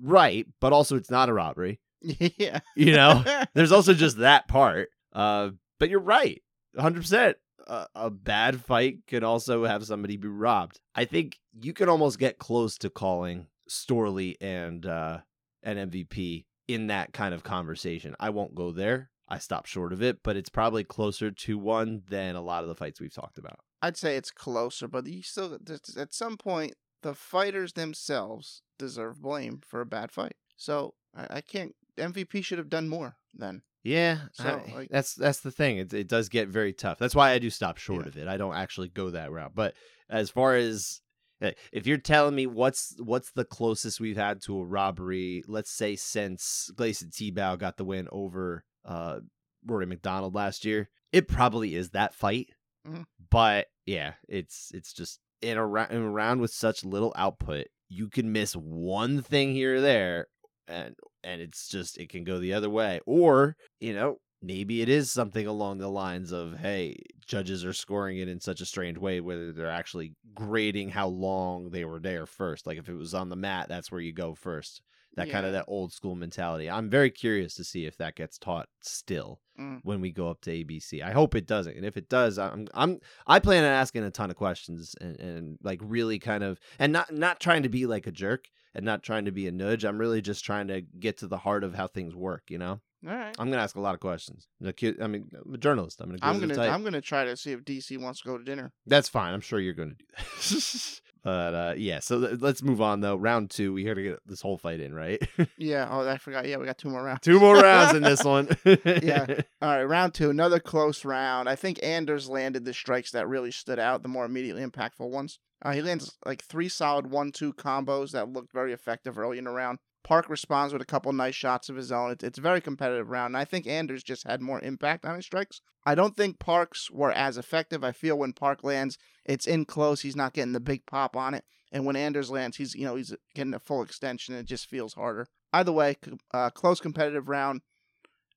[0.00, 1.80] right, but also it's not a robbery.
[2.00, 2.60] yeah.
[2.76, 3.22] You know,
[3.54, 4.88] there's also just that part.
[5.18, 5.50] Uh,
[5.80, 6.40] but you're right,
[6.74, 7.00] 100.
[7.00, 10.80] percent A bad fight could also have somebody be robbed.
[10.94, 15.18] I think you can almost get close to calling Storley and uh,
[15.62, 18.14] an MVP in that kind of conversation.
[18.20, 19.10] I won't go there.
[19.28, 22.68] I stopped short of it, but it's probably closer to one than a lot of
[22.68, 23.58] the fights we've talked about.
[23.82, 25.58] I'd say it's closer, but you still
[25.96, 30.36] at some point the fighters themselves deserve blame for a bad fight.
[30.56, 31.74] So I, I can't.
[31.98, 33.62] MVP should have done more then.
[33.84, 35.78] Yeah, So, I- like- that's that's the thing.
[35.78, 36.98] It it does get very tough.
[36.98, 38.08] That's why I do stop short Yeah.
[38.08, 38.28] of it.
[38.28, 39.54] I don't actually go that route.
[39.54, 39.74] But
[40.10, 41.00] as far as
[41.40, 45.70] eh, if you're telling me what's what's the closest we've had to a robbery, let's
[45.70, 49.20] say since Gleison Tibau got the win over uh,
[49.64, 52.48] Rory MacDonald last year, it probably is that fight.
[52.86, 53.04] Mhm.
[53.30, 57.68] But yeah, it's it's just in a, ra- in a round with such little output,
[57.88, 60.26] you can miss one thing here or there,
[60.66, 60.96] and
[61.28, 65.10] and it's just it can go the other way or you know maybe it is
[65.10, 69.20] something along the lines of hey judges are scoring it in such a strange way
[69.20, 72.66] whether they're actually grading how long they were there first.
[72.66, 74.80] Like if it was on the mat that's where you go first.
[75.16, 76.70] That kind of that old school mentality.
[76.70, 79.80] I'm very curious to see if that gets taught still Mm.
[79.82, 82.68] when we go up to abc i hope it doesn't and if it does i'm
[82.74, 86.60] i'm i plan on asking a ton of questions and, and like really kind of
[86.78, 89.52] and not not trying to be like a jerk and not trying to be a
[89.52, 89.84] nudge.
[89.84, 92.44] I'm really just trying to get to the heart of how things work.
[92.48, 93.34] You know, All right.
[93.38, 94.48] I'm gonna ask a lot of questions.
[94.60, 96.00] I'm a mean, I'm a journalist.
[96.00, 96.72] I'm an I'm gonna type.
[96.72, 98.72] I'm gonna try to see if DC wants to go to dinner.
[98.86, 99.34] That's fine.
[99.34, 101.00] I'm sure you're going to do that.
[101.24, 103.16] but uh, yeah, so th- let's move on though.
[103.16, 105.20] Round two, we got to get this whole fight in, right?
[105.58, 105.88] Yeah.
[105.90, 106.46] Oh, I forgot.
[106.46, 107.20] Yeah, we got two more rounds.
[107.22, 108.48] Two more rounds in this one.
[108.64, 109.26] Yeah.
[109.60, 111.48] All right, round two, another close round.
[111.48, 115.40] I think Anders landed the strikes that really stood out, the more immediately impactful ones.
[115.62, 119.50] Uh, he lands like three solid one-two combos that looked very effective early in the
[119.50, 119.78] round.
[120.04, 122.12] Park responds with a couple nice shots of his own.
[122.12, 125.16] It's, it's a very competitive round, and I think Anders just had more impact on
[125.16, 125.60] his strikes.
[125.84, 127.82] I don't think Parks were as effective.
[127.84, 130.00] I feel when Park lands, it's in close.
[130.00, 132.94] He's not getting the big pop on it, and when Anders lands, he's you know
[132.96, 134.34] he's getting a full extension.
[134.34, 135.26] And it just feels harder.
[135.52, 135.96] Either way,
[136.32, 137.62] uh, close competitive round.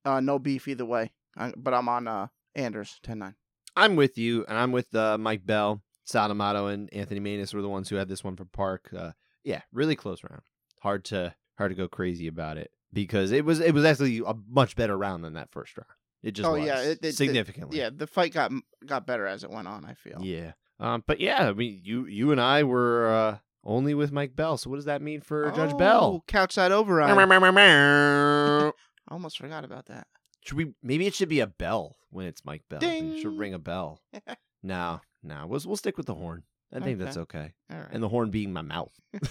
[0.03, 1.11] Uh, no beef either way.
[1.37, 3.35] I, but I'm on uh, Anders 10-9.
[3.75, 5.81] I'm with you, and I'm with uh, Mike Bell,
[6.11, 8.89] Sal D'Amato, and Anthony Maness were the ones who had this one for Park.
[8.97, 9.11] Uh,
[9.43, 10.41] yeah, really close round.
[10.81, 14.33] Hard to hard to go crazy about it because it was it was actually a
[14.49, 15.89] much better round than that first round.
[16.23, 17.77] It just Oh, was yeah, it- it- it- significantly.
[17.79, 18.51] Yeah, the fight got
[18.85, 19.85] got better as it went on.
[19.85, 20.19] I feel.
[20.21, 20.53] Yeah.
[20.79, 24.57] Um, but yeah, I mean, you you and I were uh, only with Mike Bell.
[24.57, 26.03] So what does that mean for Judge Bell?
[26.03, 27.09] Oh, Couch side override.
[27.09, 27.17] Should
[27.57, 28.71] I
[29.13, 30.07] almost forgot about that.
[30.43, 30.73] Should we?
[30.81, 32.79] Maybe it should be a bell when it's Mike Bell.
[32.81, 33.99] Should ring a bell.
[34.63, 36.43] no, no, we'll we'll stick with the horn.
[36.73, 37.53] I think that's okay.
[37.71, 37.89] All right.
[37.91, 38.93] And the horn being my mouth.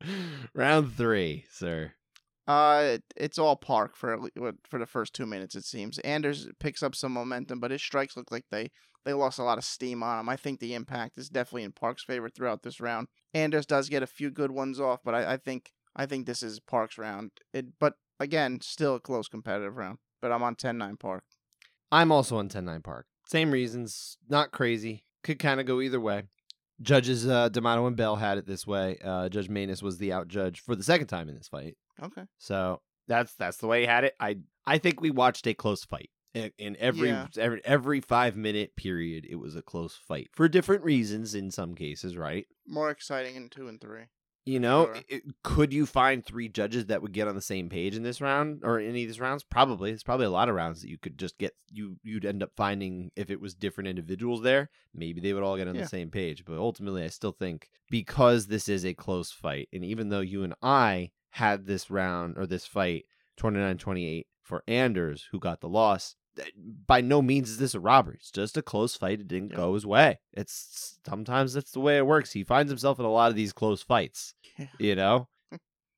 [0.54, 1.92] Round three, sir.
[2.46, 5.54] Uh, it, it's all Park for at le- what- for the first two minutes.
[5.54, 8.70] It seems Anders picks up some momentum, but his strikes look like they
[9.04, 10.28] they lost a lot of steam on him.
[10.28, 13.08] I think the impact is definitely in Park's favor throughout this round.
[13.32, 16.42] Anders does get a few good ones off, but I, I think I think this
[16.42, 17.30] is Park's round.
[17.52, 19.98] It, but again, still a close competitive round.
[20.20, 21.24] But I'm on 10-9 Park.
[21.92, 23.06] I'm also on 10 9 Park.
[23.26, 24.18] Same reasons.
[24.28, 25.04] Not crazy.
[25.22, 26.24] Could kind of go either way.
[26.82, 28.98] Judges uh, D'Amato and Bell had it this way.
[29.02, 31.76] Uh, Judge Maness was the out judge for the second time in this fight.
[32.02, 32.22] Okay.
[32.38, 34.14] So that's that's the way he had it.
[34.18, 36.10] I I think we watched a close fight.
[36.58, 37.28] In, every, Yeah.
[37.38, 41.32] every every five minute period, it was a close fight for different reasons.
[41.34, 42.46] In some cases, right?
[42.66, 44.06] More exciting in two and three.
[44.46, 45.02] You know, Sure.
[45.08, 48.20] it- could you find three judges that would get on the same page in this
[48.20, 49.42] round or any of these rounds?
[49.42, 49.90] Probably.
[49.90, 51.54] It's probably a lot of rounds that you could just get.
[51.72, 55.56] You you'd end up finding if it was different individuals there, maybe they would all
[55.56, 55.82] get on Yeah.
[55.82, 56.44] the same page.
[56.44, 60.42] But ultimately, I still think because this is a close fight, and even though you
[60.42, 63.06] and I had this round or this fight
[63.38, 66.16] 29-28 for Anders, who got the loss.
[66.86, 68.16] By no means is this a robbery.
[68.18, 69.20] It's just a close fight.
[69.20, 69.56] It didn't Yeah.
[69.56, 70.18] go his way.
[70.32, 72.32] It's sometimes that's the way it works.
[72.32, 74.66] He finds himself in a lot of these close fights Yeah.
[74.78, 75.28] you know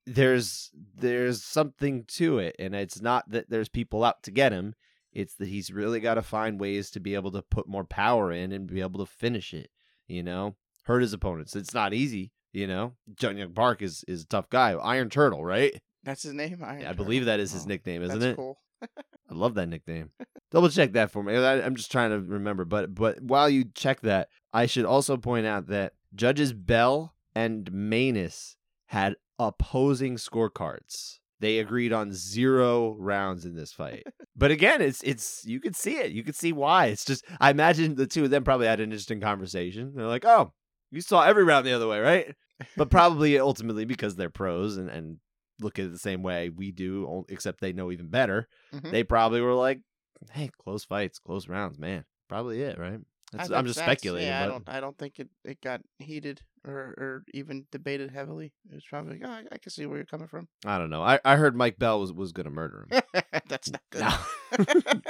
[0.07, 4.74] there's there's something to it and it's not that there's people out to get him
[5.12, 8.30] it's that he's really got to find ways to be able to put more power
[8.30, 9.68] in and be able to finish it
[10.07, 14.22] you know hurt his opponents it's not easy you know Jun Yong Park is is
[14.22, 15.74] a tough guy iron turtle right
[16.05, 16.62] That's his name.
[16.62, 17.05] Iron i Turtle?
[17.05, 18.59] believe that is his nickname isn't that's it cool.
[18.82, 20.10] I love that nickname.
[20.50, 21.36] Double check that for me.
[21.36, 22.64] I, I'm just trying to remember.
[22.64, 27.70] But but while you check that, I should also point out that judges Bell and
[27.70, 28.54] Maness
[28.86, 31.18] had opposing scorecards.
[31.40, 34.06] They agreed on zero rounds in this fight.
[34.36, 36.12] but again, it's it's you could see it.
[36.12, 36.86] You could see why.
[36.86, 39.92] It's just I imagine the two of them probably had an interesting conversation.
[39.94, 40.52] They're like, "Oh,
[40.90, 42.34] you saw every round the other way, right?"
[42.76, 45.18] But probably ultimately because they're pros and and
[45.61, 48.48] look at it the same way we do, except they know even better.
[48.72, 48.90] Mhm.
[48.90, 49.80] They probably were like,
[50.32, 53.00] "Hey, close fights, close rounds, man." Probably it, right?
[53.32, 54.28] I That's, think I'm just speculating.
[54.28, 54.68] Yeah, I don't.
[54.68, 58.52] I don't think it, it got heated or, or even debated heavily.
[58.70, 60.48] It was probably like, oh, I, I can see where you're coming from.
[60.64, 61.02] I don't know.
[61.02, 63.02] I, I heard Mike Bell was, was going to murder him.
[63.48, 64.02] That's not good.
[64.02, 64.16] No.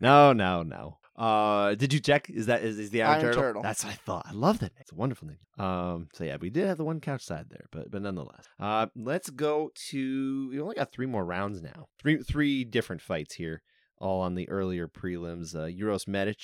[0.00, 0.98] no, no, no.
[1.16, 2.28] Uh, did you check?
[2.28, 3.42] Is that is, is the Iron, Iron Turtle?
[3.42, 3.62] Turtle.
[3.62, 4.26] That's what I thought.
[4.28, 4.72] I love that.
[4.72, 4.80] name.
[4.80, 5.64] It's a wonderful name.
[5.64, 8.46] Um, so yeah, we did have the one couch side there, but but nonetheless.
[8.58, 10.48] Uh, let's go to.
[10.50, 11.86] We only got three more rounds now.
[12.00, 13.62] Three three different fights here,
[13.98, 15.54] all on the earlier prelims.
[15.54, 16.40] Uh, Uros Medic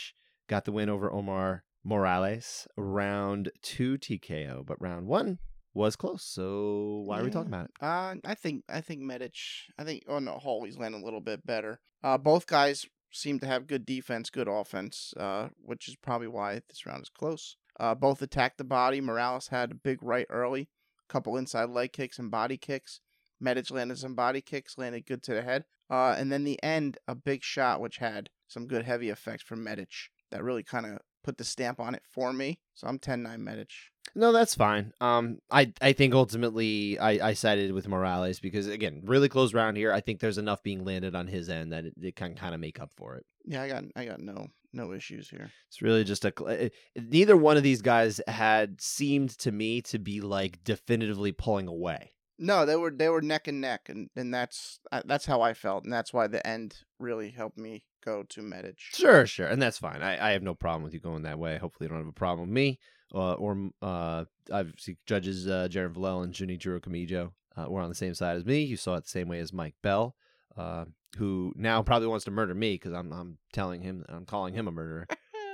[0.49, 2.69] got the win over Omar Morales.
[2.77, 5.39] Round two TKO, but round one
[5.75, 6.25] was close.
[6.25, 7.71] So why are we talking about it?
[7.81, 9.35] Uh, I think I think Medic.
[9.79, 11.81] I think on the whole he's landing a little bit better.
[12.03, 15.15] Uh, both guys seem to have good defense, good offense.
[15.17, 17.57] Uh, which is probably why this round is close.
[17.79, 19.01] Uh, both attacked the body.
[19.01, 20.69] Morales had a big right early,
[21.09, 23.01] couple inside leg kicks and body kicks.
[23.41, 25.65] Medic landed some body kicks, landed good to the head.
[25.89, 29.65] Uh, and then the end, a big shot which had some good heavy effects from
[29.65, 29.89] Medic
[30.31, 32.61] that really kind of put the stamp on it for me.
[32.75, 33.71] So I'm 10-9 Medic.
[34.15, 34.93] No, that's fine.
[35.01, 39.77] Um, I I think ultimately I, I sided with Morales because again, really close round
[39.77, 39.93] here.
[39.93, 42.61] I think there's enough being landed on his end that it, it can kind of
[42.61, 43.25] make up for it.
[43.45, 45.51] Yeah, I got I got no no issues here.
[45.69, 46.33] It's really just a.
[46.47, 51.69] it- Neither one of these guys had seemed to me to be like definitively pulling
[51.69, 52.13] away.
[52.39, 55.55] No, they were they were neck and neck, and and that's uh, that's how I
[55.55, 58.75] felt, and that's why the end really helped me go to Medic.
[58.79, 60.03] Sure, sure, and that's fine.
[60.03, 61.59] I, I have no problem with you going that way.
[61.59, 62.79] Hopefully, you don't have a problem with me.
[63.15, 67.95] Uh, or uh, obviously, judges uh, Jared Vallel and Junichiro Kamijo uh, were on the
[67.95, 68.61] same side as me.
[68.63, 70.15] You saw it the same way as Mike Bell,
[70.57, 70.85] uh,
[71.17, 74.69] who now probably wants to murder me because I'm I'm telling him I'm calling him
[74.69, 75.07] a murderer.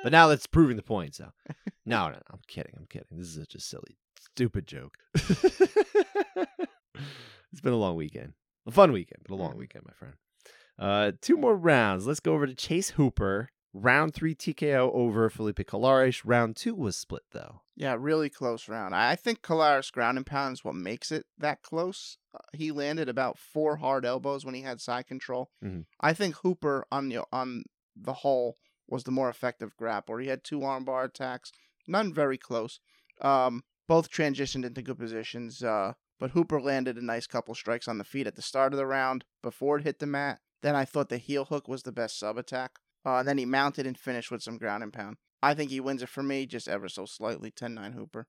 [0.03, 1.15] but now that's proving the point.
[1.15, 1.31] So,
[1.87, 2.75] no, no, I'm kidding.
[2.77, 3.09] I'm kidding.
[3.11, 4.99] This is just a silly, stupid joke.
[5.15, 5.31] it's
[7.63, 8.35] been a long weekend,
[8.67, 10.15] a fun weekend, but a long weekend, my friend.
[10.79, 12.07] Uh, two more rounds.
[12.07, 13.49] Let's go over to Chase Hooper.
[13.79, 16.23] Round three TKO over Felipe Colares.
[16.25, 17.61] Round two was split though.
[17.75, 18.95] Yeah, really close round.
[18.95, 22.17] I think Colares ground and pound is what makes it that close.
[22.35, 25.51] Uh, he landed about four hard elbows when he had side control.
[25.63, 25.85] Mhm.
[26.01, 27.65] I think Hooper on the on
[27.95, 28.57] the whole
[28.89, 30.23] was the more effective grappler.
[30.23, 31.53] He had two armbar attacks,
[31.87, 32.81] none very close.
[33.21, 35.63] Um, both transitioned into good positions.
[35.63, 38.79] Uh, but Hooper landed a nice couple strikes on the feet at the start of
[38.79, 40.41] the round before it hit the mat.
[40.63, 42.79] Then I thought the heel hook was the best sub attack.
[43.07, 45.17] Uh, then he mounted and finished with some ground and pound.
[45.41, 47.53] I think he wins it for me, just ever so slightly.
[47.53, 48.27] 10-9 Hooper.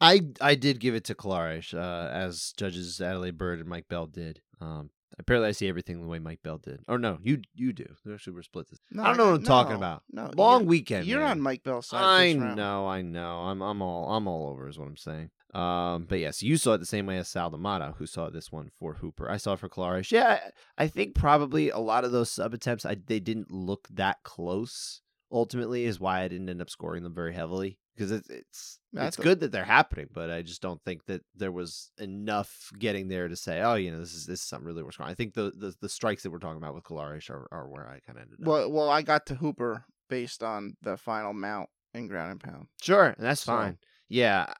[0.00, 4.06] I I did give it to Colares, uh, as judges Adelaide Byrd and Mike Bell
[4.06, 4.40] did.
[4.62, 4.88] Um,
[5.18, 6.80] apparently I see everything the way Mike Bell did.
[6.88, 7.86] Or no, you you do.
[8.12, 8.80] Actually, we're split this.
[8.90, 10.02] No, I don't know what I'm talking about.
[10.10, 11.06] No, Long you're, weekend.
[11.06, 11.32] You're man.
[11.32, 12.02] on Mike Bell's side.
[12.02, 13.40] I know, I know.
[13.40, 15.30] I'm I'm all I'm all over is what I'm saying.
[15.54, 18.52] Um, but yes, you saw it the same way as Sal D'Amato, who saw this
[18.52, 19.30] one for Hooper.
[19.30, 20.12] I saw it for Colares.
[20.12, 20.40] Yeah,
[20.76, 24.18] I, I think probably a lot of those sub attempts, I they didn't look that
[24.24, 25.00] close.
[25.30, 29.16] Ultimately, is why I didn't end up scoring them very heavily because it's it's it's
[29.16, 33.26] good that they're happening, but I just don't think that there was enough getting there
[33.28, 35.10] to say, oh, you know, this is this is something really worth scoring.
[35.10, 37.86] I think the the, the strikes that we're talking about with Colares are, are where
[37.88, 38.46] I kind of ended up.
[38.46, 42.66] Well, well, I got to Hooper based on the final mount in ground and pound.
[42.80, 43.78] Sure, and that's So- fine.
[44.08, 44.52] Yeah,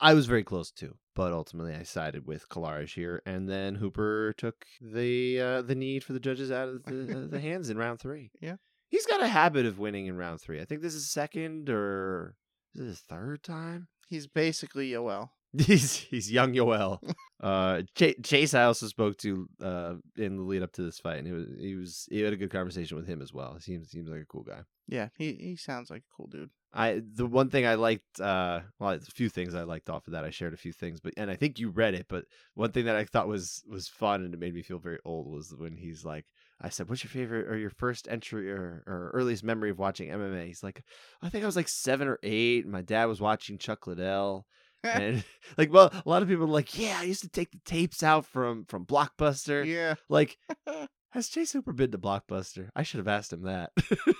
[0.00, 4.34] I was very close too, but ultimately I sided with Colares here, and then Hooper
[4.36, 7.78] took the uh, the need for the judges out of the, uh, the hands in
[7.78, 8.30] round three.
[8.40, 8.56] Yeah.
[8.90, 10.60] he's got a habit of winning in round three.
[10.60, 12.34] I think this is second or
[12.74, 13.88] is it his third time?
[14.08, 15.30] He's basically Yoel.
[15.58, 16.98] He's he's young Yoel.
[17.42, 21.18] uh, Ch- Chase I also spoke to uh, in the lead up to this fight,
[21.18, 23.52] and he was he was he had a good conversation with him as well.
[23.54, 24.60] He seems seems like a cool guy.
[24.88, 26.48] Yeah, he he sounds like a cool dude.
[26.72, 30.14] I the one thing I liked, uh, well, a few things I liked off of
[30.14, 30.24] that.
[30.24, 32.06] I shared a few things, but and I think you read it.
[32.08, 34.98] But one thing that I thought was was fun and it made me feel very
[35.04, 36.24] old was when he's like,
[36.62, 40.10] I said, "What's your favorite or your first entry or, or earliest memory of watching
[40.10, 40.82] MMA?" He's like,
[41.20, 42.64] "I think I was like seven or eight.
[42.64, 44.46] And my dad was watching Chuck Liddell."
[44.84, 45.24] and
[45.58, 48.02] like, well, a lot of people are like, "Yeah, I used to take the tapes
[48.02, 50.36] out from from Blockbuster." yeah, Like,
[51.12, 52.68] has Chase Hooper been to Blockbuster?
[52.76, 53.70] I should have asked him that.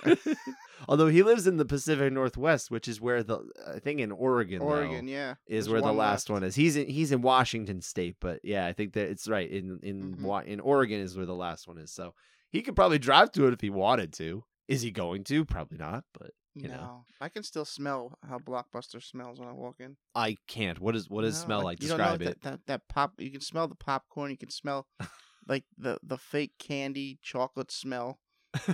[0.87, 3.39] Although he lives in the Pacific Northwest, which is where the
[3.73, 5.07] I think in Oregon, though, Oregon.
[5.07, 6.41] Yeah, is There's where the last left.
[6.41, 6.55] one is.
[6.55, 10.15] He's in he's in Washington State, but yeah, I think that it's right in in
[10.17, 10.45] Mhm.
[10.45, 11.91] In Oregon is where the last one is.
[11.91, 12.13] So
[12.49, 14.43] he could probably drive to it if he wanted to.
[14.67, 15.45] Is he going to?
[15.45, 16.03] Probably not.
[16.17, 17.05] But you no, know.
[17.19, 19.97] I can still smell how Blockbuster smells when I walk in.
[20.13, 20.79] I can't.
[20.79, 21.81] What is what does No, smell like?
[21.81, 22.41] you don't know Describe it.
[22.41, 23.13] That, that that pop.
[23.19, 24.31] You can smell the popcorn.
[24.31, 24.87] You can smell
[25.47, 28.19] like the the fake candy chocolate smell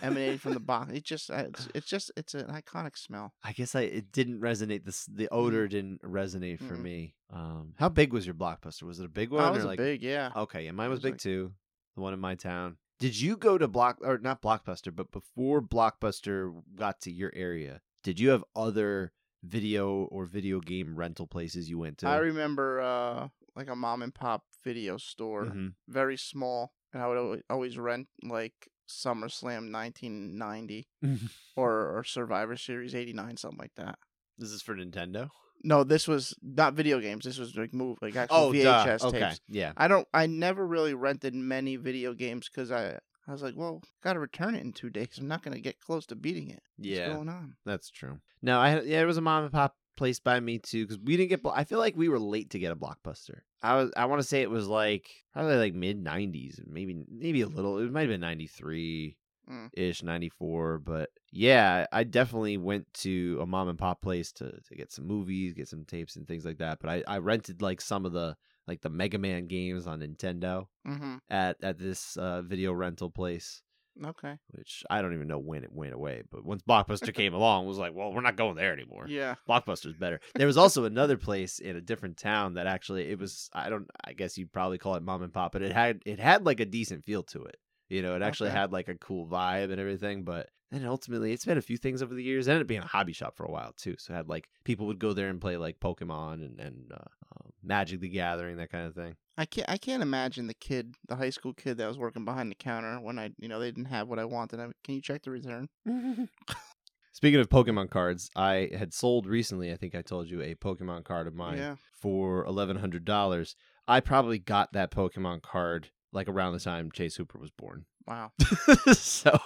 [0.01, 0.91] emanating from the box.
[0.93, 3.33] It just uh, it's, it's just it's an iconic smell.
[3.43, 4.85] I guess I it didn't resonate.
[4.85, 6.81] This the odor didn't resonate for Mm-mm.
[6.83, 7.15] me.
[7.31, 8.83] Um, how big was your blockbuster?
[8.83, 9.77] Was it a big one Oh, it was a like?
[9.77, 10.31] big, yeah.
[10.35, 11.53] Okay, yeah, mine was, was big like- too.
[11.95, 12.77] The one in my town.
[12.99, 17.79] Did you go to Block or not Blockbuster, but before Blockbuster got to your area,
[18.03, 19.13] did you have other
[19.43, 22.07] video or video game rental places you went to?
[22.07, 25.73] I remember uh like a mom and pop video store, Mhm.
[25.87, 30.87] very small, and I would always rent like SummerSlam 1990
[31.55, 33.97] or, or Survivor Series 89, something like that.
[34.37, 35.29] This is for Nintendo.
[35.63, 37.25] No, this was not video games.
[37.25, 38.85] This was like move like actual duh.
[38.85, 39.41] VHS Okay, tapes.
[39.49, 39.73] yeah.
[39.75, 40.07] I don't.
[40.13, 42.99] I never really rented many video games because I
[43.29, 45.17] I was like, well, got to return it in two days.
[45.19, 46.63] I'm not gonna get close to beating it.
[46.77, 47.07] Yeah.
[47.09, 47.55] What's going on?
[47.65, 48.19] That's true.
[48.41, 50.97] No, I had yeah, it was a mom and pop place by me too because
[51.03, 51.41] we didn't get.
[51.53, 53.41] I feel like we were late to get a blockbuster.
[53.61, 53.91] I was.
[53.95, 57.77] I want to say it was like probably like mid '90s, maybe maybe a little.
[57.77, 59.15] It might have been '93
[59.49, 59.69] Mm.
[59.73, 60.77] ish, '94.
[60.77, 65.07] But yeah, I definitely went to a mom and pop place to to get some
[65.07, 66.79] movies, get some tapes and things like that.
[66.79, 68.37] But I I rented like some of the
[68.69, 71.15] like the Mega Man games on Nintendo Mm-hmm.
[71.29, 73.61] at at this uh, video rental place
[74.05, 74.37] Okay.
[74.51, 76.21] which I don't even know when it went away.
[76.31, 79.07] But once Blockbuster came along, it was like, well, we're not going there anymore.
[79.09, 79.35] Yeah.
[79.47, 80.21] Blockbuster's better.
[80.37, 83.89] There was also another place in a different town that actually it was I don't
[84.05, 86.61] I guess you'd probably call it mom and pop, but it had it had like
[86.61, 87.57] a decent feel to it.
[87.89, 88.57] You know, it actually Okay.
[88.59, 92.01] had like a cool vibe and everything, but then ultimately it's been a few things
[92.01, 92.47] over the years.
[92.47, 93.95] It ended up being a hobby shop for a while too.
[93.97, 97.28] So it had like people would go there and play like Pokemon and, and uh,
[97.63, 99.15] Magic the Gathering, that kind of thing.
[99.37, 99.69] I can't.
[99.69, 102.99] I can't imagine the kid, the high school kid that was working behind the counter
[102.99, 104.59] when I, you know, they didn't have what I wanted.
[104.59, 105.69] I, can you check the return?
[107.13, 111.03] Speaking of Pokemon cards, I had sold recently, I think I told you, a Pokemon
[111.05, 111.75] card of mine Yeah.
[112.01, 113.55] for $1,100.
[113.87, 117.85] I probably got that Pokemon card like around the time Chase Hooper was born.
[118.07, 118.31] Wow.
[118.93, 119.37] so,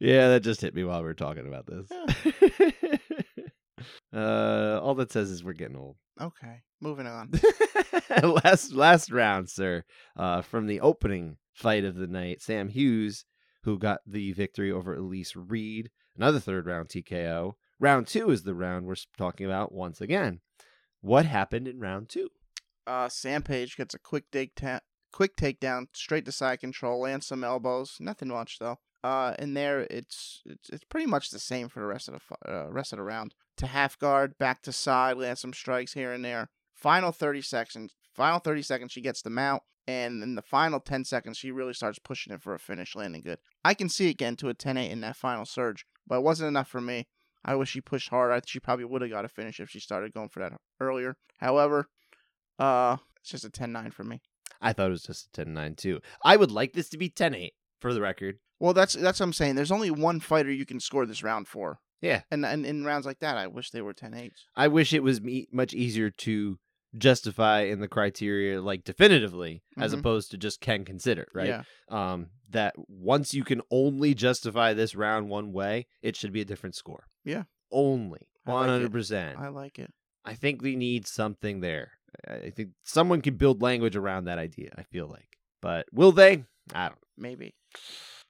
[0.00, 1.88] yeah, that just hit me while we were talking about this.
[4.14, 5.96] Uh, all that says is we're getting old.
[6.20, 6.62] Okay.
[6.80, 7.32] Moving on.
[8.22, 9.84] last last round, sir.
[10.16, 13.24] Uh, from the opening fight of the night, Sam Hughes,
[13.64, 17.54] who got the victory over Elise Reed, another third round TKO.
[17.80, 20.40] Round two is the round we're talking about once again.
[21.00, 22.30] What happened in round two?
[22.86, 24.80] Uh, Sam Page gets a quick take ta-
[25.12, 27.96] quick takedown, straight to side control, and some elbows.
[28.00, 28.78] Nothing much though.
[29.04, 32.50] Uh, in there, it's it's it's pretty much the same for the rest of the
[32.50, 33.34] uh, rest of the round.
[33.58, 36.48] To half guard, back to side, land some strikes here and there.
[36.74, 37.94] Final thirty seconds.
[38.14, 41.74] Final thirty seconds, she gets the mount, and in the final ten seconds, she really
[41.74, 43.40] starts pushing it for a finish, landing good.
[43.62, 46.48] I can see it getting to a 10-8 in that final surge, but it wasn't
[46.48, 47.06] enough for me.
[47.44, 48.40] I wish she pushed harder.
[48.46, 51.16] She probably would have got a finish if she started going for that earlier.
[51.38, 51.88] However,
[52.58, 54.22] uh, it's just a 10-9 for me.
[54.62, 56.00] I thought it was just a 10 9 too.
[56.24, 58.38] I would like this to be 10 8 for the record.
[58.64, 59.56] Well, that's that's what I'm saying.
[59.56, 61.80] There's only one fighter you can score this round for.
[62.00, 62.22] Yeah.
[62.30, 64.30] And and in rounds like that, I wish they were 10-8s.
[64.56, 66.58] I wish it was me- much easier to
[66.96, 69.98] justify in the criteria like definitively as Mhm.
[69.98, 71.48] opposed to just can consider, right?
[71.48, 71.62] Yeah.
[71.88, 76.44] um, that once you can only justify this round one way, it should be a
[76.44, 77.04] different score.
[77.24, 77.44] Yeah.
[77.72, 78.28] Only.
[78.46, 78.92] Like it.
[78.92, 79.36] 100%.
[79.38, 79.92] I like it.
[80.24, 81.92] I think we need something there.
[82.26, 85.36] I think someone could build language around that idea, I feel like.
[85.60, 86.44] But will they?
[86.72, 87.54] I don't Maybe.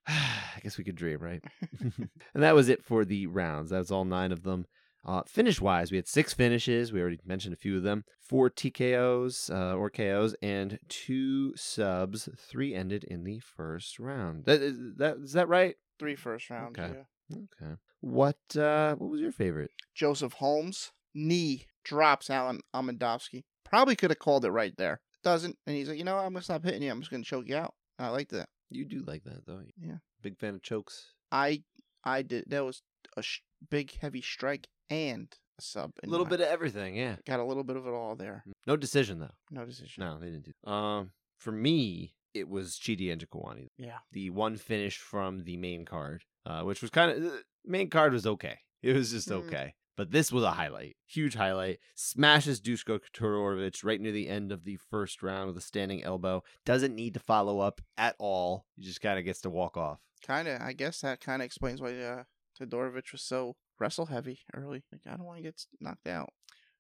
[0.08, 1.42] I guess we could dream, right?
[1.80, 3.70] and that was it for the rounds.
[3.70, 4.66] That was all nine of them.
[5.06, 6.90] Uh, finish wise, we had six finishes.
[6.90, 8.04] We already mentioned a few of them.
[8.22, 12.28] Four TKOs uh, or KOs and two subs.
[12.38, 14.46] Three ended in the first round.
[14.46, 15.74] That is that is that right?
[15.98, 16.78] Three first rounds.
[16.78, 16.94] Okay.
[17.28, 17.36] Yeah.
[17.36, 17.74] Okay.
[18.00, 19.72] What uh what was your favorite?
[19.94, 23.44] Joseph Holmes knee drops Alen Amedovski.
[23.64, 25.00] Probably could have called it right there.
[25.22, 26.24] Doesn't, and he's like, you know, what?
[26.24, 26.90] I'm gonna stop hitting you.
[26.90, 27.74] I'm just gonna choke you out.
[27.98, 28.48] I like that.
[28.74, 29.62] You do like that though.
[29.80, 29.96] Yeah.
[30.22, 31.12] Big fan of chokes.
[31.32, 31.62] I
[32.04, 32.44] I did.
[32.48, 32.82] That was
[33.16, 35.92] a sh- big heavy strike and a sub.
[36.02, 37.16] A little bit of everything, yeah.
[37.26, 38.44] Got a little bit of it all there.
[38.66, 39.34] No decision though.
[39.50, 40.02] No decision.
[40.04, 40.70] No, they didn't do.
[40.70, 43.68] Um, for me, it was Chidi Njokuani.
[43.78, 43.98] Yeah.
[44.12, 48.12] the one finish from the main card, uh, which was kind of the main card
[48.12, 48.58] was okay.
[48.82, 49.46] It was just Mm.
[49.46, 49.74] okay.
[49.96, 51.78] But this was a highlight, huge highlight.
[51.94, 56.42] Smashes Dusko Todorovic right near the end of the first round with a standing elbow.
[56.64, 58.66] Doesn't need to follow up at all.
[58.76, 60.00] He just kind of gets to walk off.
[60.26, 60.60] Kind of.
[60.60, 62.24] I guess that kind of explains why uh,
[62.60, 64.82] Todorovic was so wrestle heavy early.
[64.90, 66.30] Like I don't want to get knocked out.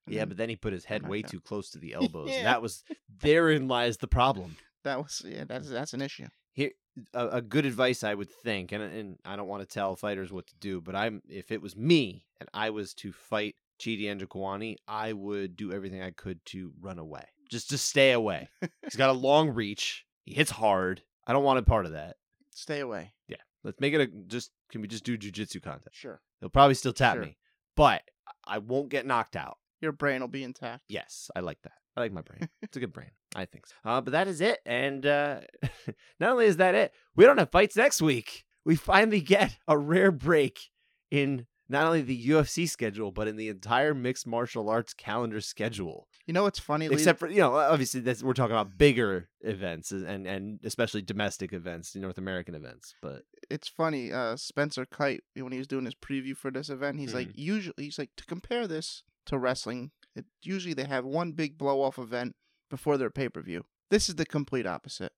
[0.06, 1.30] And Yeah, but then he put his head way out.
[1.30, 2.30] too close to the elbows.
[2.30, 2.42] Yeah.
[2.44, 2.82] that was
[3.20, 4.56] therein lies the problem.
[4.82, 5.44] that was yeah.
[5.44, 6.26] That's that's an issue.
[6.52, 6.70] Here,
[7.12, 10.32] a, a good advice I would think, and and I don't want to tell fighters
[10.32, 14.02] what to do, but I'm if it was me and I was to fight Chidi
[14.04, 18.48] Njokuani, I would do everything I could to run away, just to stay away.
[18.82, 20.04] He's got a long reach.
[20.24, 21.02] He hits hard.
[21.26, 22.16] I don't want a part of that.
[22.54, 23.12] Stay away.
[23.28, 24.50] Yeah, let's make it a just.
[24.70, 25.90] Can we just do jujitsu content?
[25.92, 26.20] Sure.
[26.40, 27.22] He'll probably still tap Sure.
[27.24, 27.36] me,
[27.76, 28.02] but
[28.46, 29.58] I won't get knocked out.
[29.80, 30.82] Your brain will be intact.
[30.88, 31.72] Yes, I like that.
[31.96, 32.48] I like my brain.
[32.62, 33.10] It's a good brain.
[33.34, 33.74] I think so.
[33.84, 34.60] Uh, but that is it.
[34.64, 35.40] And uh,
[36.20, 38.44] not only is that it, we don't have fights next week.
[38.64, 40.70] We finally get a rare break
[41.10, 46.08] in not only the UFC schedule, but in the entire mixed martial arts calendar schedule.
[46.26, 46.88] You know what's funny?
[46.88, 46.94] Lee?
[46.94, 51.52] Except for you know, obviously that's, we're talking about bigger events and and especially domestic
[51.52, 52.94] events, North American events.
[53.02, 54.12] But it's funny.
[54.12, 57.74] Uh, Spencer Kyte, when he was doing his preview for this event, he's like, usually,
[57.76, 61.98] he's like, to compare this to wrestling, it, usually they have one big blow off
[61.98, 62.36] event
[62.74, 63.64] before their pay per view.
[63.90, 65.12] This is the complete opposite.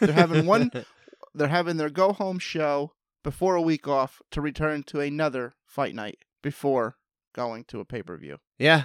[0.00, 0.70] They're having one-
[1.34, 2.92] They're having their go home show
[3.24, 6.96] before a week off to return to another fight night before
[7.34, 8.38] going to a pay per view.
[8.58, 8.84] yeah,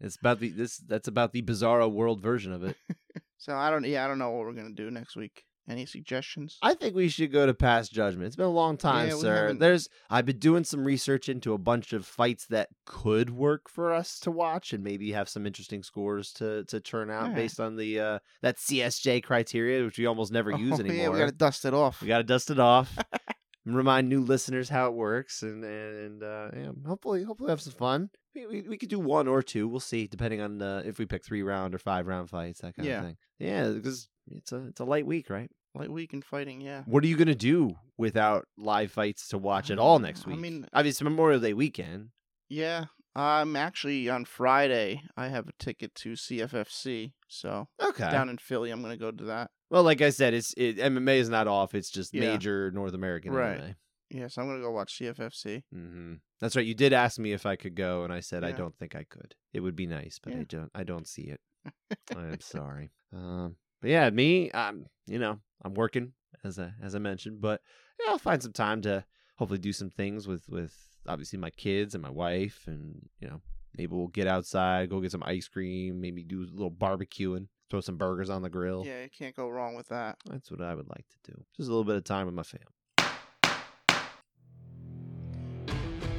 [0.00, 2.76] it's about the this that's about the bizarro world version of it.
[3.40, 5.44] So I don't, yeah, I don't know what we're gonna do next week.
[5.68, 6.56] Any suggestions?
[6.62, 8.26] I think we should go to past judgment.
[8.28, 9.34] It's been a long time, Yeah, we sir.
[9.34, 13.68] haven't- There's I've been doing some research into a bunch of fights that could work
[13.68, 17.60] for us to watch and maybe have some interesting scores to to turn out based
[17.60, 20.96] on the uh that CSJ criteria, which we almost never use Oh, anymore.
[20.96, 22.00] Yeah, we gotta dust it off.
[22.00, 22.96] We gotta dust it off.
[23.66, 27.74] and remind new listeners how it works and and uh yeah, hopefully hopefully have some
[27.74, 28.08] fun.
[28.34, 29.66] We, we, we could do one or two.
[29.68, 32.76] We'll see, depending on uh, if we pick three round or five round fights, that
[32.76, 32.98] kind Yeah.
[33.00, 33.16] of thing.
[33.40, 35.50] Yeah, because it's a it's a light week, right?
[35.78, 36.82] Light week and fighting, yeah.
[36.86, 40.34] What are you gonna do without live fights to watch at all next week?
[40.34, 40.42] I week?
[40.52, 42.10] mean- obviously Memorial Day weekend.
[42.48, 42.86] Yeah.
[43.14, 47.12] I'm actually on Friday I have a ticket to CFFC.
[47.28, 48.10] So Okay.
[48.10, 49.50] down in Philly I'm gonna go to that.
[49.70, 51.74] well, like I said, it's it, MMA is not off.
[51.74, 52.20] It's just Yeah.
[52.22, 53.58] major North American Right.
[53.60, 53.74] MMA.
[54.10, 55.62] Yeah, so I'm gonna go watch CFFC.
[55.72, 56.64] hmm That's right.
[56.64, 59.04] You did ask me if I could go, and I said I don't think I
[59.04, 59.34] could.
[59.52, 60.70] It would be nice, but I don't.
[60.74, 61.40] I don't see it.
[62.16, 62.90] I'm sorry.
[63.12, 64.50] Um, but yeah, me.
[64.54, 64.86] I'm.
[65.06, 66.12] You know, I'm working
[66.44, 67.60] as I as I mentioned, but
[68.00, 69.04] yeah, I'll find some time to
[69.36, 70.74] hopefully do some things with with
[71.06, 73.40] obviously my kids and my wife, and you know
[73.76, 77.80] maybe we'll get outside, go get some ice cream, maybe do a little barbecuing, throw
[77.80, 78.84] some burgers on the grill.
[78.86, 80.18] Yeah, you can't go wrong with that.
[80.30, 81.44] That's what I would like to do.
[81.56, 82.66] Just a little bit of time with my family.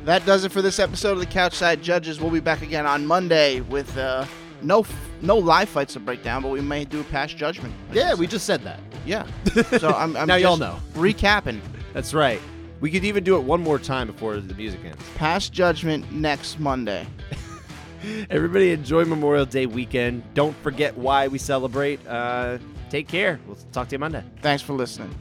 [0.05, 2.19] That does it for this episode of the Couchside Judges.
[2.19, 4.25] We'll be back again on Monday with uh,
[4.61, 4.85] no
[5.21, 7.73] no live fights to break down, but we may do past judgment.
[7.89, 8.79] like Yeah, we just said that.
[9.05, 9.25] yeah.
[9.79, 10.77] So I'm, I'm now y'all know.
[10.93, 11.59] recapping.
[11.93, 12.39] That's right.
[12.79, 15.03] We could even do it one more time before the music ends.
[15.15, 17.05] Past judgment next Monday.
[18.29, 20.23] Everybody enjoy Memorial Day weekend.
[20.33, 21.99] Don't forget why we celebrate.
[22.07, 22.57] Uh,
[22.89, 23.39] take care.
[23.45, 24.23] We'll talk to you Monday.
[24.41, 25.13] Thanks for listening.